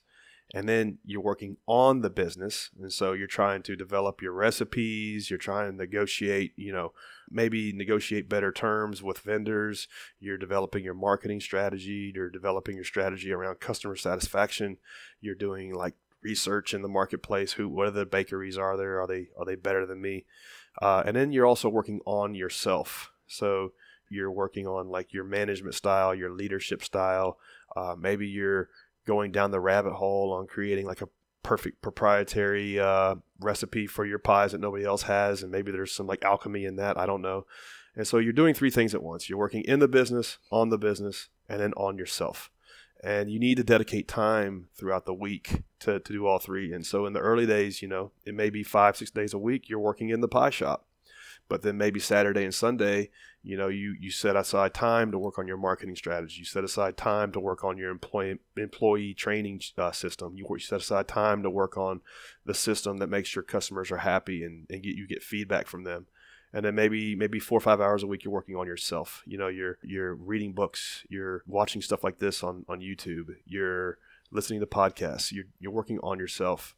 [0.52, 5.30] and then you're working on the business and so you're trying to develop your recipes
[5.30, 6.92] you're trying to negotiate you know
[7.30, 9.86] maybe negotiate better terms with vendors
[10.18, 14.76] you're developing your marketing strategy you're developing your strategy around customer satisfaction
[15.20, 19.28] you're doing like research in the marketplace who what other bakeries are there are they
[19.38, 20.24] are they better than me?
[20.80, 23.10] Uh, and then you're also working on yourself.
[23.26, 23.72] So
[24.08, 27.38] you're working on like your management style your leadership style
[27.76, 28.68] uh, maybe you're
[29.06, 31.08] going down the rabbit hole on creating like a
[31.42, 36.06] perfect proprietary uh, recipe for your pies that nobody else has, and maybe there's some
[36.06, 36.98] like alchemy in that.
[36.98, 37.46] I don't know.
[37.96, 39.28] And so you're doing three things at once.
[39.28, 42.50] You're working in the business, on the business, and then on yourself.
[43.02, 46.72] And you need to dedicate time throughout the week to, to do all three.
[46.72, 49.38] And so in the early days, you know, it may be five, six days a
[49.38, 50.86] week you're working in the pie shop.
[51.50, 53.10] But then maybe Saturday and Sunday,
[53.42, 56.36] you know, you, you set aside time to work on your marketing strategy.
[56.38, 60.36] You set aside time to work on your employee employee training uh, system.
[60.36, 62.02] You, you set aside time to work on
[62.46, 65.82] the system that makes your customers are happy and, and get you get feedback from
[65.82, 66.06] them.
[66.52, 69.24] And then maybe maybe four or five hours a week you're working on yourself.
[69.26, 73.98] You know, you're you're reading books, you're watching stuff like this on, on YouTube, you're
[74.30, 76.76] listening to podcasts, you're you're working on yourself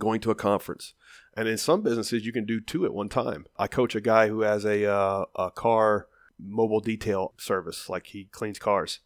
[0.00, 0.94] going to a conference.
[1.36, 3.46] And in some businesses, you can do two at one time.
[3.56, 6.08] I coach a guy who has a, uh, a car
[6.44, 9.00] mobile detail service, like he cleans cars.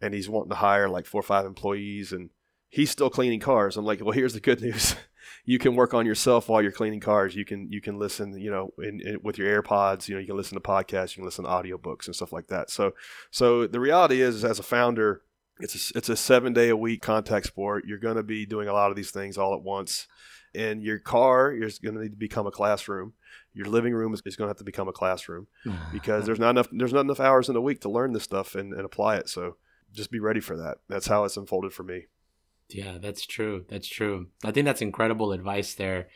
[0.00, 2.30] And he's wanting to hire like four or five employees, and
[2.68, 3.76] he's still cleaning cars.
[3.76, 4.94] I'm like, well, here's the good news.
[5.44, 7.34] you can work on yourself while you're cleaning cars.
[7.34, 10.08] You can you can listen, you know, in, in, with your AirPods.
[10.08, 12.48] You know, you can listen to podcasts, you can listen to audiobooks and stuff like
[12.48, 12.70] that.
[12.70, 12.94] So
[13.30, 15.22] so the reality is, as a founder,
[15.60, 17.84] it's a, it's a seven day a week contact sport.
[17.86, 20.06] You're going to be doing a lot of these things all at once.
[20.54, 23.12] And your car is going to need to become a classroom.
[23.52, 25.46] Your living room is, is going to have to become a classroom
[25.92, 28.54] because there's not enough there's not enough hours in a week to learn this stuff
[28.54, 29.28] and, and apply it.
[29.28, 29.56] So
[29.92, 30.78] just be ready for that.
[30.88, 32.06] That's how it's unfolded for me.
[32.68, 33.64] Yeah, that's true.
[33.68, 34.28] That's true.
[34.44, 36.08] I think that's incredible advice there.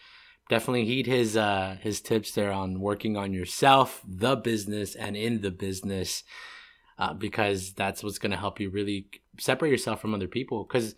[0.48, 5.40] Definitely heed his uh his tips there on working on yourself, the business, and in
[5.40, 6.24] the business
[6.98, 10.64] uh, because that's what's going to help you really separate yourself from other people.
[10.64, 10.94] Because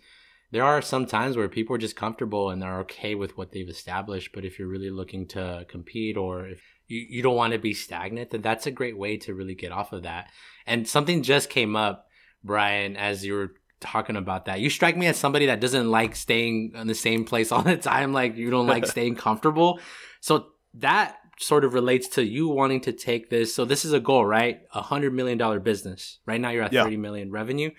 [0.51, 3.69] there are some times where people are just comfortable and they're okay with what they've
[3.69, 4.31] established.
[4.33, 7.73] But if you're really looking to compete or if you, you don't want to be
[7.73, 10.29] stagnant, then that's a great way to really get off of that.
[10.65, 12.07] And something just came up,
[12.43, 14.59] Brian, as you were talking about that.
[14.59, 17.77] You strike me as somebody that doesn't like staying in the same place all the
[17.77, 18.13] time.
[18.13, 19.79] Like you don't like staying comfortable.
[20.21, 23.53] So that sort of relates to you wanting to take this.
[23.53, 24.61] So this is a goal, right?
[24.73, 26.19] A hundred million dollar business.
[26.25, 26.83] Right now you're at yeah.
[26.83, 27.71] 30 million revenue.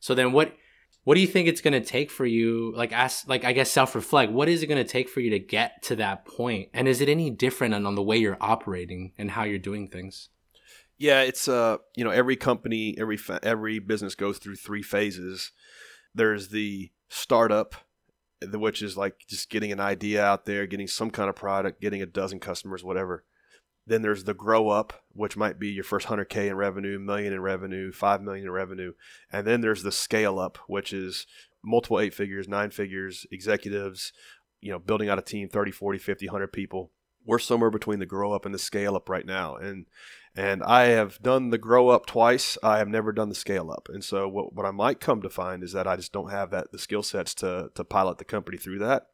[0.00, 0.54] So then what
[1.04, 3.70] what do you think it's going to take for you like ask like i guess
[3.70, 6.36] self reflect what is it going to take for you to get to that point?
[6.36, 9.58] point and is it any different on, on the way you're operating and how you're
[9.58, 10.30] doing things
[10.98, 15.52] yeah it's uh you know every company every fa- every business goes through three phases
[16.14, 17.74] there's the startup
[18.52, 22.02] which is like just getting an idea out there getting some kind of product getting
[22.02, 23.24] a dozen customers whatever
[23.86, 27.40] then there's the grow up, which might be your first 100K in revenue, million in
[27.40, 28.94] revenue, 5 million in revenue.
[29.30, 31.26] And then there's the scale up, which is
[31.62, 34.12] multiple eight figures, nine figures, executives,
[34.60, 36.90] you know, building out a team, 30, 40, 50, 100 people.
[37.26, 39.56] We're somewhere between the grow up and the scale up right now.
[39.56, 39.86] And
[40.36, 42.58] and I have done the grow up twice.
[42.62, 43.88] I have never done the scale up.
[43.92, 46.50] And so what, what I might come to find is that I just don't have
[46.50, 49.08] that the skill sets to to pilot the company through that.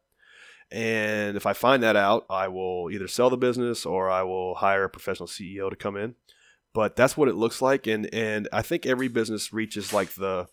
[0.70, 4.54] And if I find that out, I will either sell the business or I will
[4.56, 6.14] hire a professional CEO to come in.
[6.72, 7.88] But that's what it looks like.
[7.88, 10.46] And, and I think every business reaches like the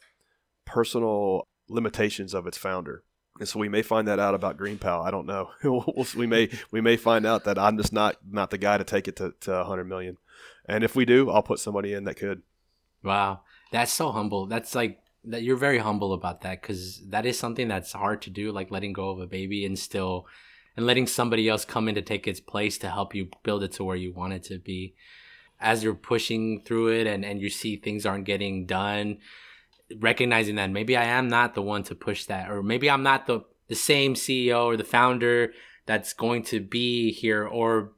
[0.66, 3.04] personal limitations of its founder.
[3.40, 5.06] And so we may find that out about GreenPal.
[5.06, 5.52] I don't know.
[6.16, 9.08] we may we may find out that I'm just not not the guy to take
[9.08, 10.18] it to, to 100 million.
[10.68, 12.42] And if we do, I'll put somebody in that could.
[13.04, 14.48] Wow, that's so humble.
[14.48, 18.30] That's like that you're very humble about that because that is something that's hard to
[18.30, 20.26] do, like letting go of a baby and still
[20.76, 23.72] and letting somebody else come in to take its place to help you build it
[23.74, 24.94] to where you want it to be.
[25.60, 29.18] As you're pushing through it and, and you see things aren't getting done,
[30.00, 33.26] recognizing that maybe I am not the one to push that, or maybe I'm not
[33.26, 35.54] the, the same CEO or the founder
[35.88, 37.94] that's going to be here or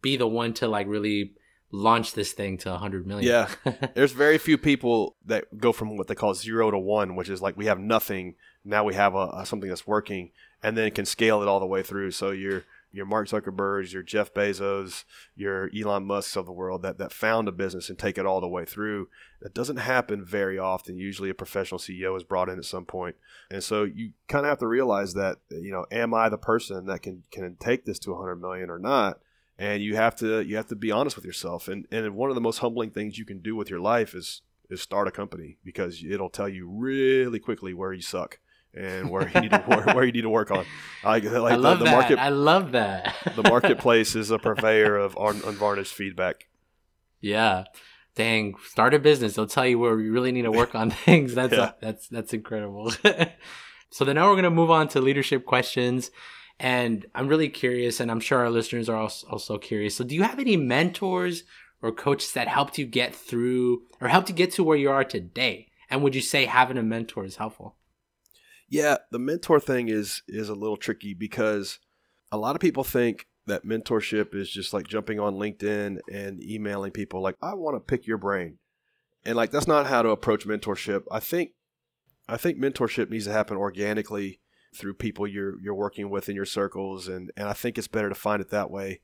[0.00, 1.32] be the one to like really
[1.72, 3.28] launch this thing to 100 million.
[3.30, 3.78] Yeah.
[3.94, 7.40] There's very few people that go from what they call zero to one, which is
[7.40, 8.34] like we have nothing.
[8.64, 10.30] Now we have a, a, something that's working
[10.62, 12.10] and then can scale it all the way through.
[12.10, 15.04] So your your Mark Zuckerbergs, your Jeff Bezos,
[15.36, 18.40] your Elon Musks of the world that, that found a business and take it all
[18.40, 19.08] the way through.
[19.40, 20.96] That doesn't happen very often.
[20.96, 23.14] Usually a professional CEO is brought in at some point.
[23.48, 26.86] And so you kind of have to realize that, you know, am I the person
[26.86, 29.20] that can, can take this to 100 million or not?
[29.60, 32.34] And you have to you have to be honest with yourself and and one of
[32.34, 35.58] the most humbling things you can do with your life is is start a company
[35.64, 38.38] because it'll tell you really quickly where you suck
[38.72, 40.64] and where you need to where, where you need to work on.
[41.04, 41.98] like I love the, the that.
[41.98, 43.14] Market, I love that.
[43.36, 46.46] the marketplace is a purveyor of un, unvarnished feedback.
[47.20, 47.64] Yeah,
[48.14, 48.54] dang!
[48.64, 49.34] Start a business.
[49.34, 51.34] They'll tell you where you really need to work on things.
[51.34, 51.70] That's yeah.
[51.70, 52.92] a, that's that's incredible.
[53.90, 56.10] so then now we're gonna move on to leadership questions.
[56.60, 59.96] And I'm really curious, and I'm sure our listeners are also curious.
[59.96, 61.44] So, do you have any mentors
[61.80, 65.02] or coaches that helped you get through or helped you get to where you are
[65.02, 65.68] today?
[65.88, 67.76] And would you say having a mentor is helpful?
[68.68, 71.78] Yeah, the mentor thing is is a little tricky because
[72.30, 76.92] a lot of people think that mentorship is just like jumping on LinkedIn and emailing
[76.92, 78.58] people like I want to pick your brain.
[79.24, 81.04] And like that's not how to approach mentorship.
[81.10, 81.52] I think
[82.28, 84.40] I think mentorship needs to happen organically
[84.74, 88.08] through people you're you're working with in your circles and and I think it's better
[88.08, 89.00] to find it that way.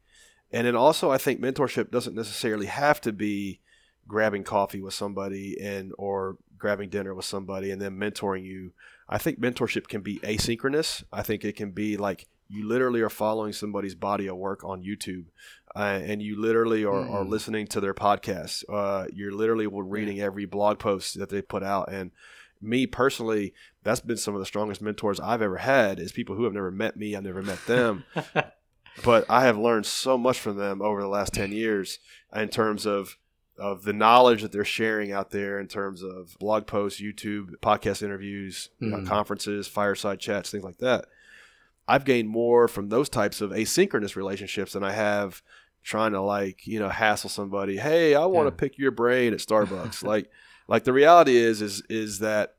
[0.53, 3.61] And then also I think mentorship doesn't necessarily have to be
[4.09, 8.73] grabbing coffee with somebody and or grabbing dinner with somebody and then mentoring you.
[9.09, 11.03] I think mentorship can be asynchronous.
[11.13, 14.83] I think it can be like you literally are following somebody's body of work on
[14.83, 15.27] YouTube,
[15.75, 17.13] uh, and you literally are, mm.
[17.13, 18.63] are listening to their podcasts.
[18.73, 22.13] Uh, you're literally reading every blog post that they put out, and
[22.61, 26.45] me personally, that's been some of the strongest mentors I've ever had is people who
[26.45, 28.05] have never met me, I've never met them.
[29.05, 31.99] but I have learned so much from them over the last 10 years
[32.35, 33.17] in terms of
[33.59, 38.03] of the knowledge that they're sharing out there in terms of blog posts, YouTube, podcast
[38.03, 38.85] interviews, mm.
[38.85, 39.07] you know, hmm.
[39.07, 41.07] conferences, fireside chats, things like that.
[41.89, 45.43] I've gained more from those types of asynchronous relationships than I have
[45.83, 48.69] trying to like, you know, hassle somebody, "Hey, I want to yeah.
[48.69, 50.31] pick your brain at Starbucks." like
[50.69, 52.55] like the reality is is is that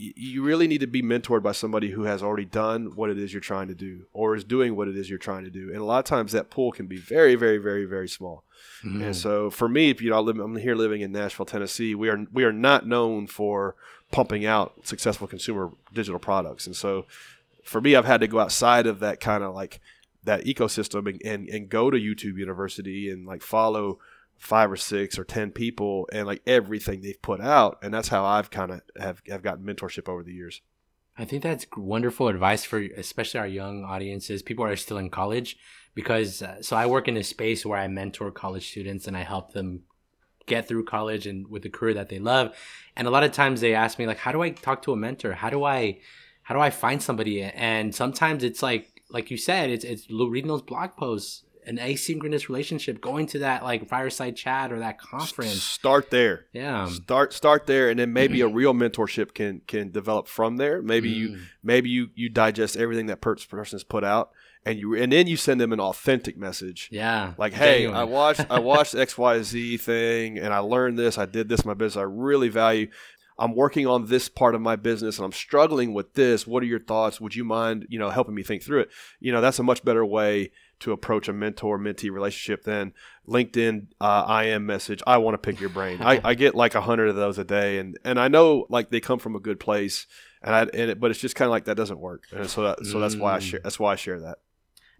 [0.00, 3.32] you really need to be mentored by somebody who has already done what it is
[3.32, 5.68] you're trying to do or is doing what it is you're trying to do.
[5.68, 8.44] And a lot of times that pool can be very, very, very, very small.
[8.84, 9.02] Mm-hmm.
[9.02, 12.24] And so for me, if you know, I'm here living in Nashville, Tennessee, we are
[12.32, 13.76] we are not known for
[14.10, 16.66] pumping out successful consumer digital products.
[16.66, 17.06] And so
[17.64, 19.80] for me, I've had to go outside of that kind of like
[20.24, 23.98] that ecosystem and, and, and go to YouTube University and like follow
[24.38, 28.24] five or six or ten people and like everything they've put out and that's how
[28.24, 30.62] i've kind of have, have gotten mentorship over the years
[31.18, 35.58] I think that's wonderful advice for especially our young audiences, people are still in college,
[35.94, 39.24] because uh, so I work in a space where I mentor college students and I
[39.24, 39.82] help them
[40.46, 42.56] get through college and with a career that they love.
[42.96, 44.96] And a lot of times they ask me like, how do I talk to a
[44.96, 45.32] mentor?
[45.32, 45.98] How do I,
[46.42, 47.42] how do I find somebody?
[47.42, 52.48] And sometimes it's like, like you said, it's it's reading those blog posts an asynchronous
[52.48, 55.62] relationship, going to that like fireside chat or that conference.
[55.62, 56.46] Start there.
[56.52, 56.88] Yeah.
[56.88, 60.80] Start start there, and then maybe a real mentorship can can develop from there.
[60.82, 61.16] Maybe mm.
[61.16, 64.30] you maybe you you digest everything that per- person's put out,
[64.64, 66.88] and you and then you send them an authentic message.
[66.90, 67.34] Yeah.
[67.36, 67.96] Like, hey, Genuine.
[67.96, 71.74] I watched I watched XYZ thing and I learned this, I did this in my
[71.74, 72.00] business.
[72.00, 72.88] I really value
[73.38, 76.46] I'm working on this part of my business and I'm struggling with this.
[76.46, 77.20] What are your thoughts?
[77.20, 78.90] Would you mind, you know, helping me think through it?
[79.20, 80.50] You know, that's a much better way
[80.80, 82.92] to approach a mentor mentee relationship than
[83.26, 85.02] LinkedIn uh, IM message.
[85.06, 86.00] I want to pick your brain.
[86.00, 88.90] I, I get like a hundred of those a day, and and I know like
[88.90, 90.06] they come from a good place,
[90.42, 92.62] and I and it, but it's just kind of like that doesn't work, and so
[92.62, 94.38] that, so that's why I share that's why I share that.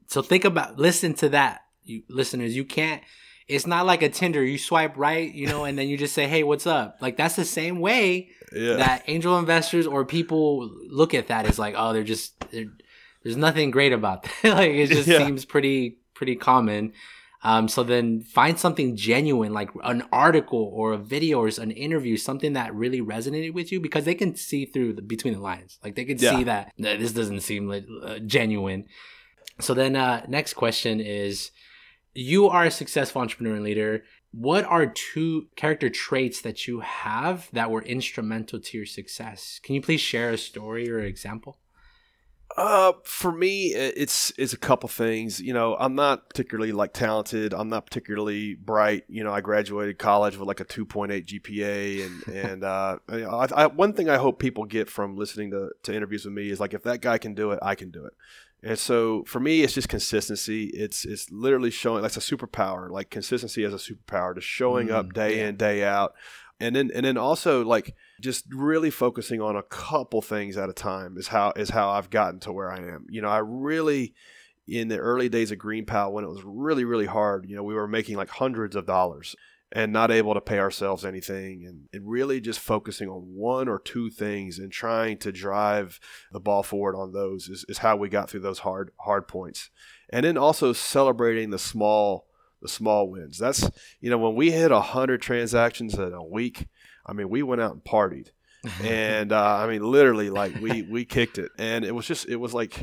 [0.08, 2.56] So think about listen to that, you listeners.
[2.56, 3.02] You can't.
[3.46, 4.44] It's not like a Tinder.
[4.44, 7.36] You swipe right, you know, and then you just say, "Hey, what's up?" Like that's
[7.36, 8.76] the same way yeah.
[8.76, 12.66] that angel investors or people look at that as like, "Oh, they're just they're,
[13.22, 14.32] there's nothing great about that.
[14.56, 15.18] like it just yeah.
[15.18, 16.92] seems pretty pretty common."
[17.42, 22.16] Um, so then find something genuine, like an article or a video or an interview,
[22.16, 25.78] something that really resonated with you, because they can see through the, between the lines.
[25.84, 26.36] Like they can yeah.
[26.36, 28.86] see that this doesn't seem like, uh, genuine.
[29.60, 31.52] So then, uh, next question is
[32.12, 34.02] you are a successful entrepreneur and leader.
[34.32, 39.60] What are two character traits that you have that were instrumental to your success?
[39.62, 41.58] Can you please share a story or example?
[42.56, 45.40] Uh, for me, it's it's a couple things.
[45.40, 47.52] You know, I'm not particularly like talented.
[47.52, 49.04] I'm not particularly bright.
[49.08, 53.66] You know, I graduated college with like a 2.8 GPA, and and uh, I, I,
[53.66, 56.74] one thing I hope people get from listening to to interviews with me is like
[56.74, 58.14] if that guy can do it, I can do it.
[58.62, 60.64] And so for me, it's just consistency.
[60.74, 62.90] It's it's literally showing that's a superpower.
[62.90, 65.48] Like consistency as a superpower, just showing mm, up day yeah.
[65.48, 66.14] in day out,
[66.58, 70.72] and then and then also like just really focusing on a couple things at a
[70.72, 73.06] time is how is how I've gotten to where I am.
[73.08, 74.14] You know, I really
[74.66, 77.46] in the early days of GreenPal when it was really really hard.
[77.48, 79.36] You know, we were making like hundreds of dollars
[79.72, 83.78] and not able to pay ourselves anything and, and really just focusing on one or
[83.78, 86.00] two things and trying to drive
[86.32, 89.70] the ball forward on those is, is how we got through those hard hard points
[90.10, 92.26] and then also celebrating the small
[92.62, 96.66] the small wins that's you know when we hit 100 transactions in a week
[97.08, 98.30] i mean we went out and partied.
[98.84, 101.50] And uh, i mean literally like we we kicked it.
[101.58, 102.78] And it was just it was like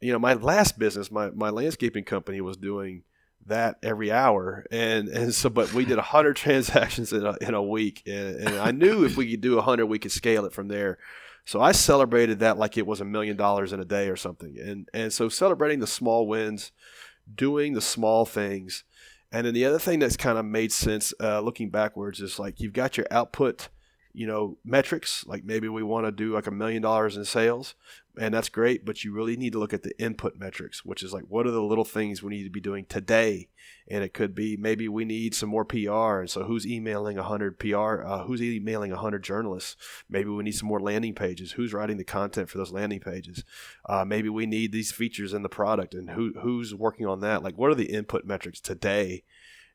[0.00, 3.02] you know my last business my, my landscaping company was doing
[3.46, 4.66] that every hour.
[4.70, 8.02] And and so but we did 100 transactions in a, in a week.
[8.06, 10.98] And, and i knew if we could do 100 we could scale it from there.
[11.44, 14.58] So i celebrated that like it was a million dollars in a day or something.
[14.58, 16.72] And and so celebrating the small wins
[17.32, 18.84] doing the small things
[19.32, 22.60] and then the other thing that's kind of made sense uh, looking backwards is like
[22.60, 23.68] you've got your output
[24.12, 27.74] you know metrics like maybe we want to do like a million dollars in sales
[28.18, 31.12] and that's great but you really need to look at the input metrics which is
[31.12, 33.48] like what are the little things we need to be doing today?
[33.88, 37.58] And it could be maybe we need some more pr and so who's emailing 100
[37.58, 39.76] pr uh, who's emailing 100 journalists?
[40.08, 41.52] Maybe we need some more landing pages.
[41.52, 43.44] Who's writing the content for those landing pages?
[43.88, 47.42] Uh, maybe we need these features in the product and who who's working on that?
[47.42, 49.24] Like what are the input metrics today?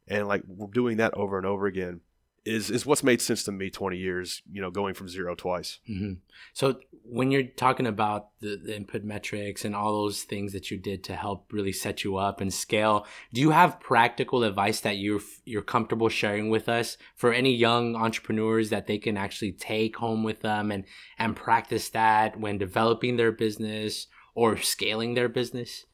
[0.07, 2.01] And like we're doing that over and over again
[2.45, 5.79] is is what's made sense to me 20 years you know going from zero twice
[5.89, 6.13] mm-hmm.
[6.53, 6.77] so
[7.07, 11.03] when you're talking about the, the, input metrics and all those things that you did
[11.03, 15.21] to help really set you up and scale do you have practical advice that you're
[15.45, 20.23] you're comfortable sharing with us for any young entrepreneurs that they can actually take home
[20.23, 20.83] with them and
[21.17, 25.85] and practice that when developing their business or scaling their business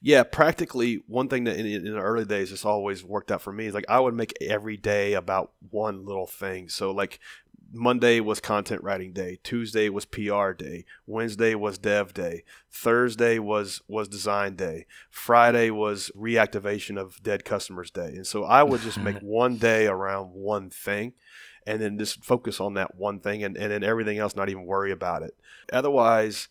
[0.00, 3.52] yeah, practically one thing that in, in, the early days it's always worked out for
[3.52, 6.68] me is like I would make every day about one little thing.
[6.68, 7.20] So like
[7.72, 13.80] Monday was content writing day, Tuesday was PR day, Wednesday was dev day, Thursday was
[13.86, 18.08] was design day, Friday was reactivation of dead customers day.
[18.08, 21.12] And so I would just make one day around one thing
[21.66, 24.64] and then just focus on that one thing and, and then everything else not even
[24.64, 25.36] worry about it.
[25.72, 26.48] Otherwise,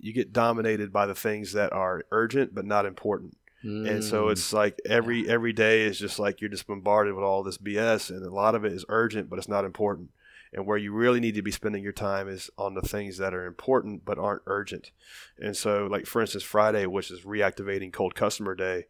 [0.00, 3.36] you get dominated by the things that are urgent but not important.
[3.64, 3.88] Mm.
[3.88, 4.32] And so mm.
[4.32, 8.10] it's like every every day is just like you're just bombarded with all this BS,
[8.10, 10.10] and a lot of it is urgent, but it's not important.
[10.52, 13.34] And where you really need to be spending your time is on the things that
[13.34, 14.90] are important but aren't urgent.
[15.38, 18.86] And so, like for instance, Friday, which is reactivating cold customer day,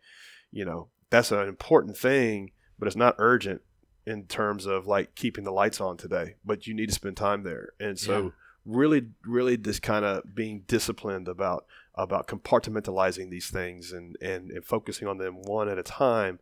[0.51, 3.61] you know, that's an important thing, but it's not urgent
[4.07, 6.37] in terms of like keeping the lights on today.
[6.45, 7.71] But you need to spend time there.
[7.81, 8.23] And so.
[8.23, 8.31] Yeah
[8.65, 14.65] really, really just kind of being disciplined about about compartmentalizing these things and, and, and
[14.65, 16.39] focusing on them one at a time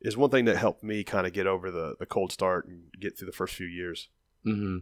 [0.00, 2.84] is one thing that helped me kind of get over the, the cold start and
[2.98, 4.08] get through the first few years.
[4.46, 4.78] Mm-hmm.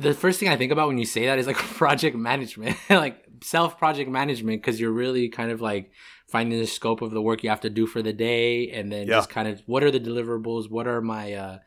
[0.00, 3.24] The first thing I think about when you say that is like project management, like
[3.42, 5.90] self project management, because you're really kind of like
[6.26, 9.06] finding the scope of the work you have to do for the day, and then
[9.08, 9.14] Yeah.
[9.16, 11.58] just kind of what are the deliverables, what are my uh,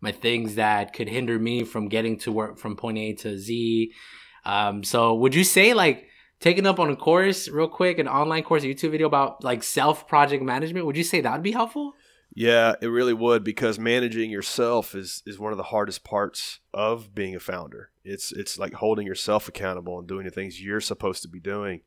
[0.00, 3.92] my things that could hinder me from getting to work from point A to Z.
[4.44, 6.08] Um, so would you say like
[6.40, 9.62] taking up on a course real quick, an online course, a YouTube video about like
[9.62, 10.86] self project management?
[10.86, 11.94] Would you say that would be helpful?
[12.32, 17.12] Yeah, it really would because managing yourself is, is one of the hardest parts of
[17.12, 17.90] being a founder.
[18.04, 21.82] It's it's like holding yourself accountable and doing the things you're supposed to be doing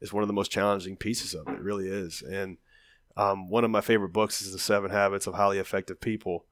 [0.00, 1.54] is one of the most challenging pieces of it.
[1.54, 2.22] It really is.
[2.22, 2.58] And
[3.16, 6.46] um, one of my favorite books is The Seven Habits of Highly Effective People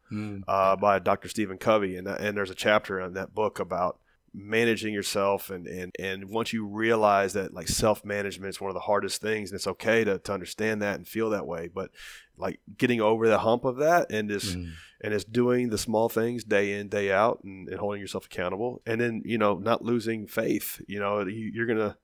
[0.46, 1.28] uh, by Dr.
[1.28, 3.98] Stephen Covey, and and there's a chapter in that book about
[4.34, 8.74] managing yourself and and and once you realize that like self management is one of
[8.74, 11.90] the hardest things and it's okay to, to understand that and feel that way but
[12.38, 14.70] like getting over the hump of that and just Mm.
[15.02, 18.80] and it's doing the small things day in day out and, and holding yourself accountable
[18.86, 21.98] and then you know not losing faith you know you, you're gonna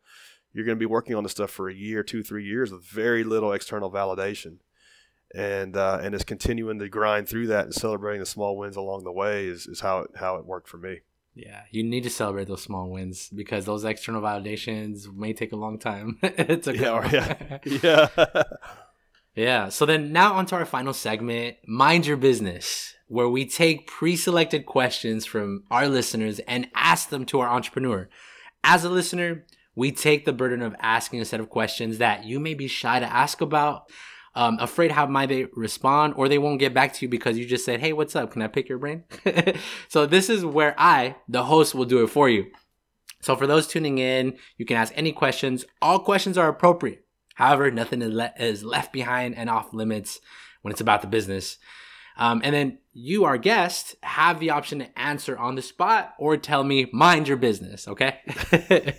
[0.53, 3.25] you're gonna be working on this stuff for a year two three years with very
[3.25, 4.57] little external validation
[5.35, 9.05] and uh, and it's continuing to grind through that and celebrating the small wins along
[9.05, 11.01] the way is, is how it how it worked for me
[11.35, 15.57] Yeah, you need to celebrate those small wins because those external validations may take a
[15.57, 17.59] long time to Yeah, or- yeah.
[17.83, 18.43] yeah
[19.35, 19.69] Yeah.
[19.69, 25.27] So then now onto our final segment, Mind Your Business, where we take pre-selected questions
[25.27, 28.09] from our listeners and ask them to our entrepreneur.
[28.65, 29.45] As a listener,
[29.79, 32.99] we take the burden of asking a set of questions that you may be shy
[32.99, 33.89] to ask about,
[34.35, 37.47] um, afraid how might they respond, or they won't get back to you because you
[37.47, 38.33] just said, "Hey, what's up?
[38.33, 39.05] Can I pick your brain?"
[39.89, 42.51] so this is where I, the host, will do it for you.
[43.21, 45.65] So for those tuning in, you can ask any questions.
[45.81, 47.05] All questions are appropriate.
[47.37, 50.19] However, nothing is, le- is left behind and off limits
[50.63, 51.57] when it's about the business.
[52.17, 56.37] Um, and then you, our guest, have the option to answer on the spot or
[56.37, 58.19] tell me, mind your business, okay?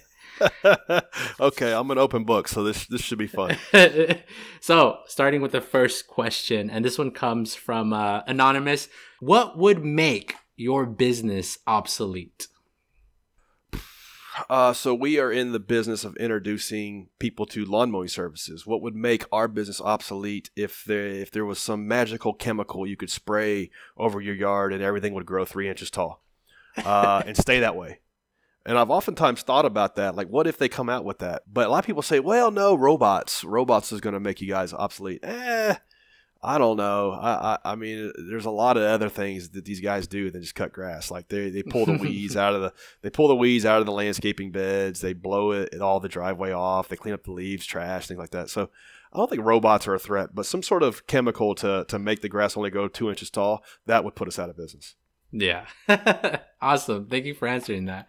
[1.39, 3.57] okay i'm an open book so this this should be fun
[4.59, 9.83] so, starting with the first question, and this one comes from uh, Anonymous What would
[9.83, 12.47] make your business obsolete?
[14.49, 18.65] Uh, so we are in the business of introducing people to lawn mowing services.
[18.65, 22.95] What would make our business obsolete if there if there was some magical chemical you
[22.95, 26.23] could spray over your yard and everything would grow three inches tall,
[26.77, 27.99] uh, and stay that way?
[28.65, 30.15] And I've oftentimes thought about that.
[30.15, 31.43] Like, what if they come out with that?
[31.51, 33.43] But a lot of people say, well, no, robots.
[33.43, 35.21] Robots is going to make you guys obsolete.
[35.23, 35.75] Eh,
[36.41, 37.11] I don't know.
[37.11, 40.41] I, I I mean, there's a lot of other things that these guys do than
[40.41, 41.11] just cut grass.
[41.11, 43.85] Like they, they pull the weeds out of the they pull the weeds out of
[43.85, 45.01] the landscaping beds.
[45.01, 46.87] They blow it all the driveway off.
[46.87, 48.49] They clean up the leaves, trash, things like that.
[48.49, 48.69] So
[49.11, 52.21] I don't think robots are a threat, but some sort of chemical to to make
[52.21, 54.95] the grass only go two inches tall that would put us out of business.
[55.31, 55.65] Yeah.
[56.61, 57.07] awesome.
[57.07, 58.07] Thank you for answering that.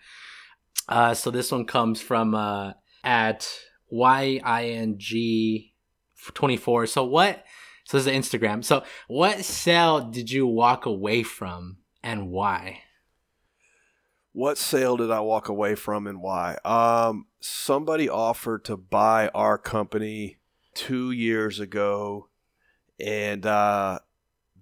[0.88, 2.72] Uh, so this one comes from uh,
[3.04, 3.48] at
[3.92, 6.88] YING24.
[6.88, 7.44] So what?
[7.84, 8.64] So this is Instagram.
[8.64, 12.80] So what sale did you walk away from and why?
[14.32, 16.56] What sale did I walk away from and why?
[16.64, 20.38] Um, somebody offered to buy our company
[20.74, 22.28] two years ago,
[23.00, 23.98] and uh,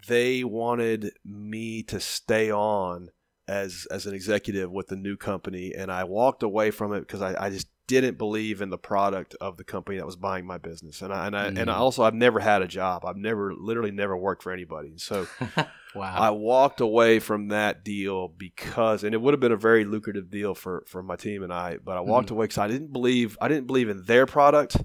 [0.07, 3.11] they wanted me to stay on
[3.49, 7.23] as as an executive with the new company, and I walked away from it because
[7.23, 10.59] I, I just didn't believe in the product of the company that was buying my
[10.59, 11.79] business, and I and I, and I Mm.
[11.81, 13.05] also I've never had a job.
[13.07, 15.27] I've never literally never worked for anybody, so.
[15.95, 16.15] wow.
[16.17, 20.31] I walked away from that deal because, and it would have been a very lucrative
[20.31, 23.39] deal for for my team and I, but I walked away because I didn't believe
[23.41, 24.77] I didn't believe in their product,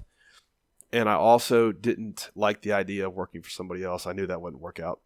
[0.92, 4.06] and I also didn't like the idea of working for somebody else.
[4.06, 5.00] I knew that wouldn't work out.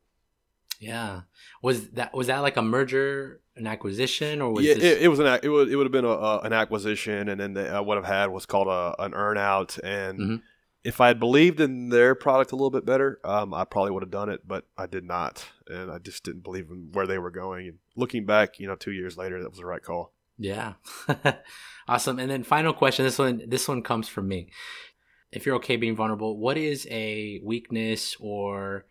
[0.79, 1.23] Yeah.
[1.63, 4.85] Was that was that like a merger, an acquisition, or was yeah, this?
[4.85, 7.41] it, it was an it would it would have been a, a, an acquisition, and
[7.41, 10.19] then the, uh, what I've had was called a an earn out, and.
[10.19, 10.43] Mhm.
[10.85, 14.05] If I had believed in their product a little bit better, um, I probably would
[14.05, 17.19] have done it, but I did not, and I just didn't believe in where they
[17.19, 17.67] were going.
[17.67, 20.13] And looking back, you know, two years later, that was the right call.
[20.39, 20.75] Yeah.
[21.89, 22.21] awesome.
[22.21, 23.05] And then final question.
[23.05, 24.51] This one this one comes from me.
[25.33, 28.87] If you're okay being vulnerable, what is a weakness or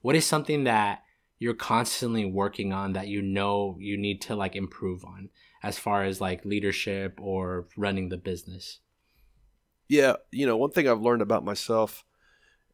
[0.00, 1.02] what is something that
[1.42, 5.28] you're constantly working on that you know you need to like improve on
[5.62, 8.78] as far as like leadership or running the business?
[9.88, 12.04] Yeah, you know, one thing I've learned about myself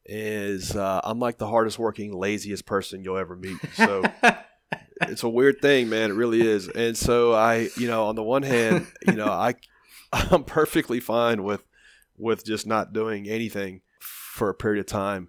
[0.04, 3.56] is uh, I'm like the hardest working, laziest person you'll ever meet.
[3.72, 4.02] So
[5.02, 6.10] it's a weird thing, man.
[6.10, 6.68] It really is.
[6.68, 9.54] And so I, you know, on the one hand, you know, I
[10.12, 11.64] I'm perfectly fine with
[12.18, 15.28] with just not doing anything for a period of time.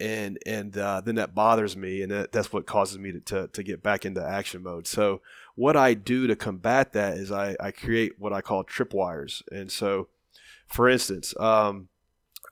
[0.00, 3.48] And and uh, then that bothers me, and that, that's what causes me to, to,
[3.48, 4.86] to get back into action mode.
[4.86, 5.20] So
[5.54, 9.42] what I do to combat that is I, I create what I call tripwires.
[9.52, 10.08] And so,
[10.66, 11.88] for instance, um,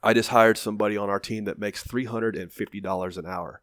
[0.03, 3.25] I just hired somebody on our team that makes three hundred and fifty dollars an
[3.25, 3.61] hour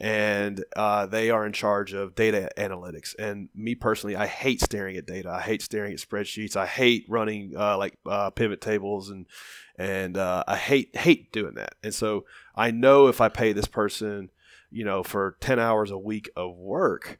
[0.00, 3.14] and uh, they are in charge of data analytics.
[3.18, 5.30] And me personally, I hate staring at data.
[5.30, 6.56] I hate staring at spreadsheets.
[6.56, 9.26] I hate running uh, like uh, pivot tables, and
[9.78, 11.74] and uh, I hate hate doing that.
[11.82, 14.30] And so I know if I pay this person,
[14.70, 17.18] you know, for ten hours a week of work,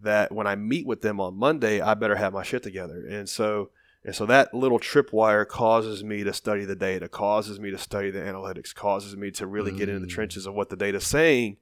[0.00, 3.04] that when I meet with them on Monday, I better have my shit together.
[3.06, 3.70] And so.
[4.02, 8.10] And so that little tripwire causes me to study the data, causes me to study
[8.10, 9.76] the analytics, causes me to really mm.
[9.76, 10.10] get into the mm.
[10.14, 11.58] trenches of what the data's saying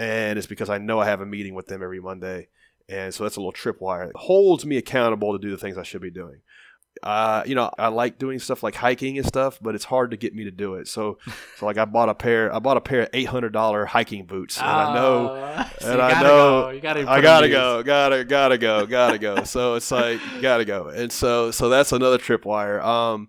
[0.00, 2.48] and it's because I know I have a meeting with them every Monday,
[2.88, 4.08] and so that's a little tripwire.
[4.08, 6.40] It holds me accountable to do the things I should be doing.
[7.02, 10.16] Uh, you know, I like doing stuff like hiking and stuff, but it's hard to
[10.16, 10.86] get me to do it.
[10.86, 11.18] So,
[11.56, 14.26] so like I bought a pair, I bought a pair of eight hundred dollar hiking
[14.26, 16.70] boots, and I know, so and I know, go.
[16.70, 19.44] You gotta I gotta go, gotta, gotta go, gotta go.
[19.44, 22.82] so it's like gotta go, and so, so that's another tripwire.
[22.84, 23.28] Um,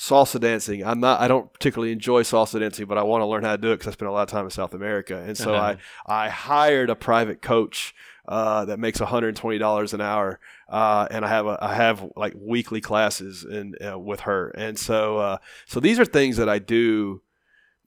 [0.00, 0.82] salsa dancing.
[0.82, 1.20] I'm not.
[1.20, 3.74] I don't particularly enjoy salsa dancing, but I want to learn how to do it
[3.74, 5.76] because I spent a lot of time in South America, and so uh-huh.
[6.06, 7.94] I I hired a private coach
[8.30, 12.80] uh, that makes $120 an hour, uh, and I have a, I have like weekly
[12.80, 17.22] classes in uh, with her, and so uh, so these are things that I do.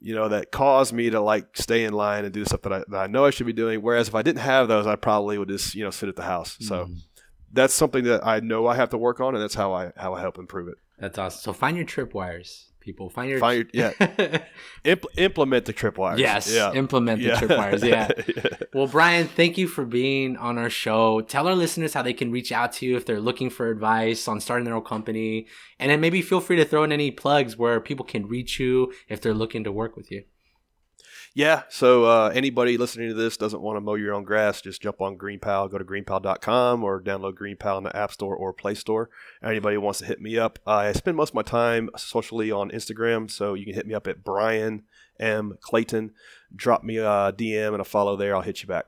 [0.02, 2.84] You know that cause me to like stay in line and do stuff that I,
[2.90, 3.82] that I know I should be doing.
[3.82, 6.24] Whereas if I didn't have those, I probably would just you know sit at the
[6.24, 6.58] house.
[6.60, 6.98] So mm.
[7.54, 10.14] that's something that I know I have to work on, and that's how I how
[10.14, 10.76] I help improve it.
[11.00, 11.40] That's awesome.
[11.40, 13.10] So find your tripwires, people.
[13.10, 14.40] Find your find your yeah.
[14.86, 16.18] Impl- implement the tripwires.
[16.18, 16.54] Yes.
[16.54, 16.74] Yeah.
[16.74, 17.40] Implement the yeah.
[17.40, 17.84] tripwires.
[17.84, 18.10] Yeah.
[18.28, 18.68] yeah.
[18.74, 21.22] Well, Bryan, thank you for being on our show.
[21.22, 24.28] Tell our listeners how they can reach out to you if they're looking for advice
[24.28, 25.48] on starting their own company,
[25.80, 28.94] and then maybe feel free to throw in any plugs where people can reach you
[29.08, 30.24] if they're looking to work with you.
[31.36, 31.64] Yeah.
[31.70, 35.02] So uh, anybody listening to this doesn't want to mow your own grass, just jump
[35.02, 39.10] on GreenPal, go to greenpal.com or download GreenPal in the App Store or Play Store.
[39.44, 43.32] Anybody wants to hit me up, I spend most of my time socially on Instagram,
[43.32, 44.84] so you can hit me up at Bryan
[45.20, 46.12] M Clayton.
[46.56, 48.36] Drop me a DM and a follow there.
[48.36, 48.86] I'll hit you back.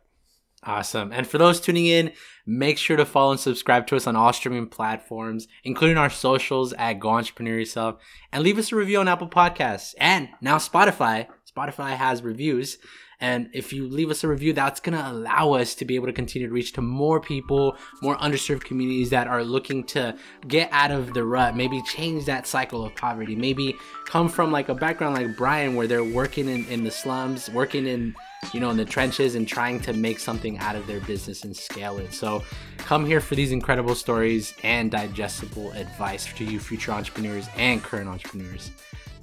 [0.64, 1.12] Awesome.
[1.14, 2.12] And for those tuning in,
[2.46, 6.74] make sure to follow and subscribe to us on all streaming platforms, including our socials
[6.74, 11.28] at Go Entrepreneur Yourself, and leave us a review on Apple Podcasts and now Spotify
[11.56, 12.78] Spotify has reviews.
[13.22, 16.08] And if you leave us a review, that's going to allow us to be able
[16.08, 20.18] to continue to reach to more people, more underserved communities that are looking to
[20.50, 23.74] get out of the rut, maybe change that cycle of poverty, maybe
[24.06, 27.88] come from like a background like Bryan, where they're working in, in the slums, working
[27.88, 28.14] in,
[28.52, 31.56] you know, in the trenches and trying to make something out of their business and
[31.56, 32.14] scale it.
[32.14, 32.44] So
[32.80, 38.10] come here for these incredible stories and digestible advice to you future entrepreneurs and current
[38.10, 38.72] entrepreneurs.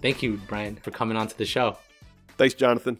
[0.01, 1.77] Thank you, Bryan, for coming on to the show.
[2.37, 2.99] Thanks, Jonathan.